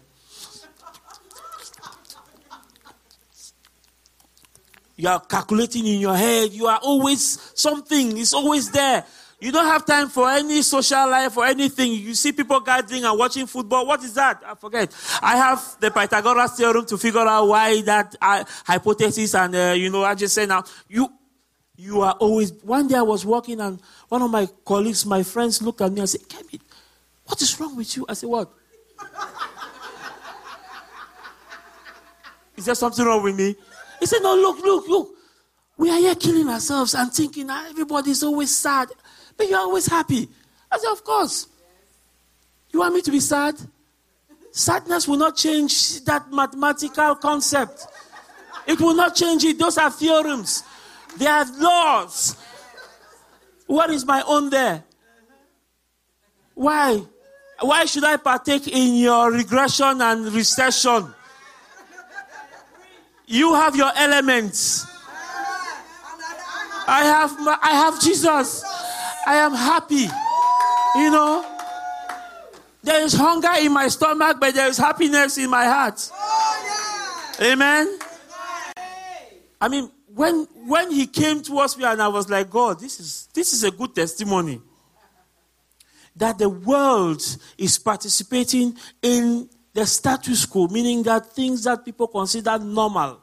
[4.96, 6.52] You are calculating in your head.
[6.52, 8.18] You are always something.
[8.18, 9.02] It's always there.
[9.40, 11.92] You don't have time for any social life or anything.
[11.92, 13.86] You see people gathering and watching football.
[13.86, 14.42] What is that?
[14.46, 14.94] I forget.
[15.22, 19.88] I have the Pythagoras theorem to figure out why that uh, hypothesis, and uh, you
[19.88, 21.08] know, I just say now, you
[21.81, 22.53] you are always.
[22.62, 26.01] One day I was walking and one of my colleagues, my friends, looked at me
[26.01, 26.61] and said, Kermit,
[27.24, 28.05] what is wrong with you?
[28.07, 28.53] I said, What?
[32.57, 33.57] is there something wrong with me?
[33.99, 35.09] He said, No, look, look, look.
[35.78, 38.89] We are here killing ourselves and thinking everybody's always sad,
[39.39, 40.28] but you're always happy.
[40.70, 41.47] I said, Of course.
[42.72, 43.57] You want me to be sad?
[44.53, 47.87] Sadness will not change that mathematical concept.
[48.66, 49.59] It will not change it.
[49.59, 50.62] Those are theorems.
[51.18, 52.36] They are laws.
[53.66, 54.84] What is my own there?
[56.54, 57.02] Why?
[57.61, 61.14] Why should I partake in your regression and recession?
[63.26, 64.86] You have your elements.
[66.86, 68.64] I have my, I have Jesus.
[69.24, 70.08] I am happy.
[70.96, 71.46] You know,
[72.82, 76.11] there is hunger in my stomach, but there is happiness in my heart.
[77.40, 77.98] Amen.
[79.61, 79.90] I mean,
[80.21, 83.64] when when he came towards me and I was like, God, this is this is
[83.64, 84.61] a good testimony.
[86.14, 87.23] That the world
[87.57, 93.23] is participating in the status quo, meaning that things that people consider normal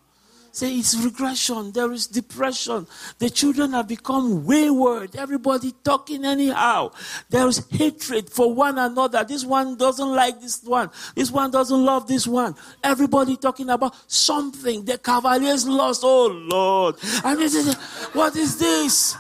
[0.57, 1.71] Say it's regression.
[1.71, 2.87] There is depression.
[3.19, 5.15] The children have become wayward.
[5.15, 6.93] Everybody talking anyhow.
[7.29, 9.23] There is hatred for one another.
[9.23, 10.89] This one doesn't like this one.
[11.13, 12.55] This one doesn't love this one.
[12.83, 14.83] Everybody talking about something.
[14.83, 16.01] The Cavaliers lost.
[16.03, 16.95] Oh Lord.
[17.23, 17.75] And this is,
[18.15, 19.15] what is this?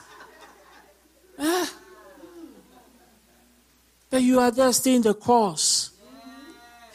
[1.37, 1.65] Eh?
[4.09, 5.91] But you are there staying the course.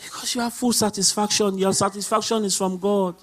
[0.03, 1.59] Because you have full satisfaction.
[1.59, 3.15] Your satisfaction is from God.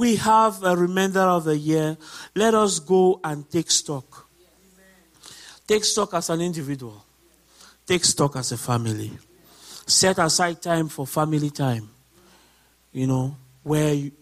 [0.00, 1.94] We have a remainder of the year.
[2.34, 4.26] Let us go and take stock.
[5.66, 7.04] Take stock as an individual.
[7.86, 9.12] Take stock as a family.
[9.86, 11.90] Set aside time for family time.
[12.92, 14.12] You know, where you,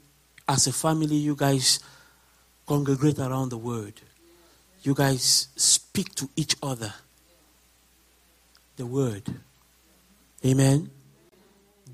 [0.48, 1.78] as a family you guys
[2.66, 4.00] congregate around the word.
[4.82, 6.92] You guys speak to each other
[8.74, 9.22] the word.
[10.44, 10.90] Amen.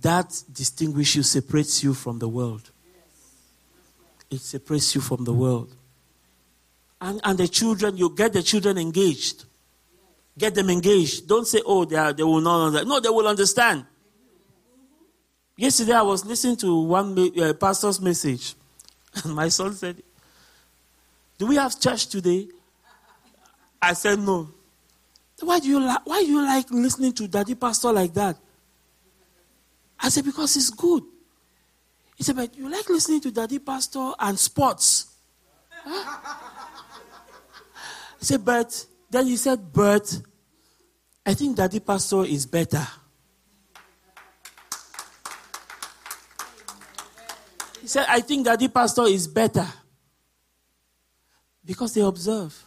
[0.01, 2.71] That distinguishes you, separates you from the world
[4.35, 5.75] it separates you from the world.
[7.01, 9.45] And, and the children, you get the children engaged.
[10.37, 11.29] Get them engaged.
[11.29, 12.89] Don't say, oh, they, are, they will not understand.
[12.89, 13.87] No, they will understand.
[15.57, 18.55] Yesterday, I was listening to one uh, pastor's message,
[19.25, 20.03] and my son said,
[21.39, 22.49] Do we have church today?
[23.81, 24.49] I said, No.
[25.41, 28.37] Why do you, li- why do you like listening to daddy pastor like that?
[30.01, 31.05] I said, Because it's good.
[32.15, 35.15] He said, But you like listening to Daddy Pastor and sports?
[35.71, 36.19] Huh?
[38.19, 40.21] He said, But then he said, But
[41.27, 42.87] I think Daddy Pastor is better.
[47.81, 49.67] He said, I think Daddy Pastor is better.
[51.65, 52.63] Because they observe.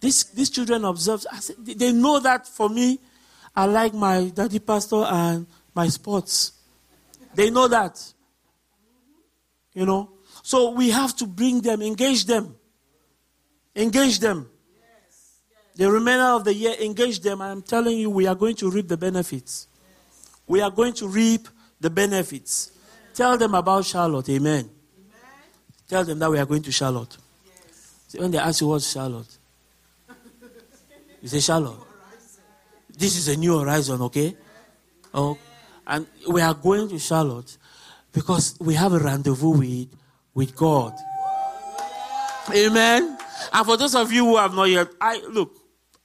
[0.00, 1.26] These, these children observe.
[1.38, 2.98] Said, they know that for me,
[3.54, 6.52] I like my Daddy Pastor and my sports.
[7.34, 8.02] They know that.
[9.74, 10.10] You know?
[10.42, 12.56] So we have to bring them, engage them.
[13.76, 14.50] Engage them.
[15.76, 17.40] The remainder of the year, engage them.
[17.40, 19.68] I'm telling you, we are going to reap the benefits.
[20.46, 21.46] We are going to reap
[21.80, 22.72] the benefits.
[23.14, 24.28] Tell them about Charlotte.
[24.30, 24.68] Amen.
[25.88, 27.16] Tell them that we are going to Charlotte.
[28.16, 29.38] When they ask you what's Charlotte,
[31.22, 31.78] you say Charlotte.
[32.96, 34.36] This is a new horizon, okay?
[35.14, 35.38] Oh,
[35.88, 37.56] and we are going to Charlotte
[38.12, 39.88] because we have a rendezvous with,
[40.34, 40.92] with God.
[42.54, 43.18] Amen.
[43.52, 45.56] And for those of you who have not yet, I look,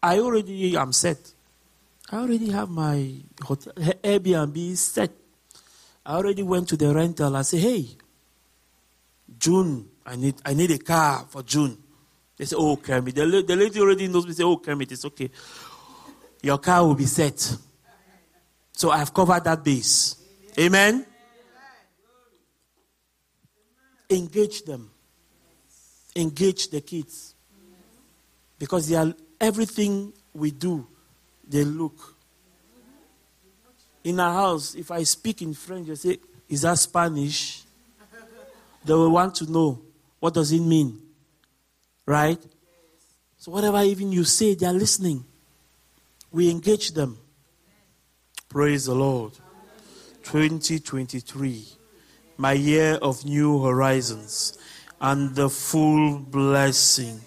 [0.01, 1.33] I already am set.
[2.09, 5.11] I already have my hotel, Airbnb set.
[6.05, 7.35] I already went to the rental.
[7.35, 7.87] I say, hey,
[9.39, 11.77] June, I need I need a car for June.
[12.37, 13.15] They say, oh, Kermit.
[13.15, 14.33] The, the lady already knows me.
[14.33, 15.29] Say, oh, Kermit, it's okay.
[16.41, 17.55] Your car will be set.
[18.73, 20.15] So I've covered that base.
[20.59, 21.05] Amen.
[24.09, 24.91] Engage them.
[26.15, 27.35] Engage the kids.
[28.59, 30.87] Because they are everything we do,
[31.47, 32.15] they look.
[34.03, 36.19] In our house, if I speak in French, they say,
[36.49, 37.63] Is that Spanish?
[38.85, 39.81] They will want to know
[40.19, 40.99] what does it mean.
[42.05, 42.41] Right?
[43.37, 45.23] So whatever even you say, they are listening.
[46.31, 47.17] We engage them.
[48.53, 49.31] Praise the Lord.
[50.21, 51.65] 2023,
[52.37, 54.59] my year of new horizons
[55.01, 57.19] and the full blessing.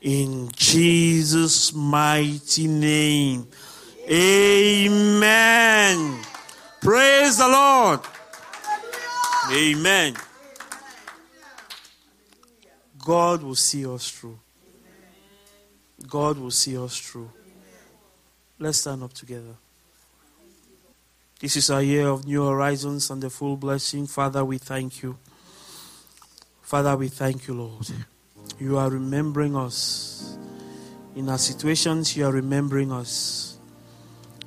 [0.00, 3.48] In Jesus' mighty name.
[4.08, 6.20] Amen.
[6.80, 7.98] Praise the Lord.
[9.52, 10.14] Amen.
[13.04, 14.38] God will see us through.
[16.06, 17.32] God will see us through.
[18.60, 19.56] Let's stand up together.
[21.40, 24.08] This is a year of new horizons and the full blessing.
[24.08, 25.16] Father, we thank you.
[26.62, 27.88] Father, we thank you, Lord.
[28.58, 30.36] You are remembering us.
[31.14, 33.56] In our situations, you are remembering us.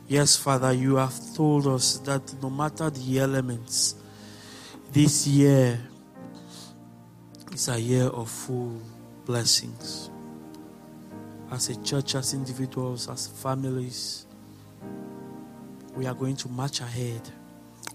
[0.10, 3.96] Yes, Father, you have told us that no matter the elements,
[4.92, 5.80] this year
[7.54, 8.82] is a year of full
[9.26, 10.10] blessings.
[11.50, 14.26] As a church, as individuals, as families,
[15.96, 17.22] we are going to march ahead.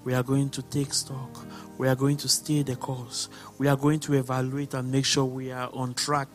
[0.05, 1.47] We are going to take stock.
[1.79, 3.29] We are going to stay the course.
[3.59, 6.29] We are going to evaluate and make sure we are on track.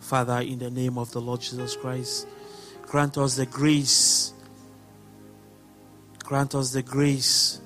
[0.00, 2.26] Father, in the name of the Lord Jesus Christ,
[2.82, 4.32] grant us the grace.
[6.24, 7.60] Grant us the grace.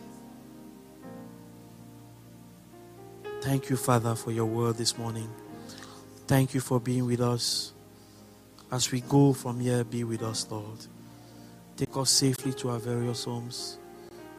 [3.41, 5.29] Thank you, Father, for your word this morning.
[6.29, 7.73] Thank you for being with us.
[8.71, 10.87] As we go from here, be with us, Lord.
[11.77, 13.79] Take us safely to our various homes.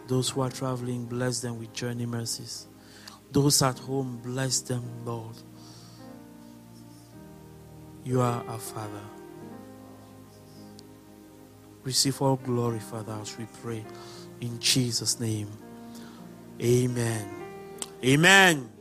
[0.08, 2.68] Those who are traveling, bless them with journey mercies.
[3.32, 5.36] Those at home, bless them, Lord.
[8.04, 9.02] You are our Father.
[11.84, 13.86] Receive all glory, Father, as we pray.
[14.42, 15.50] In Jesus' name.
[16.62, 17.28] Amen.
[18.04, 18.72] Amen.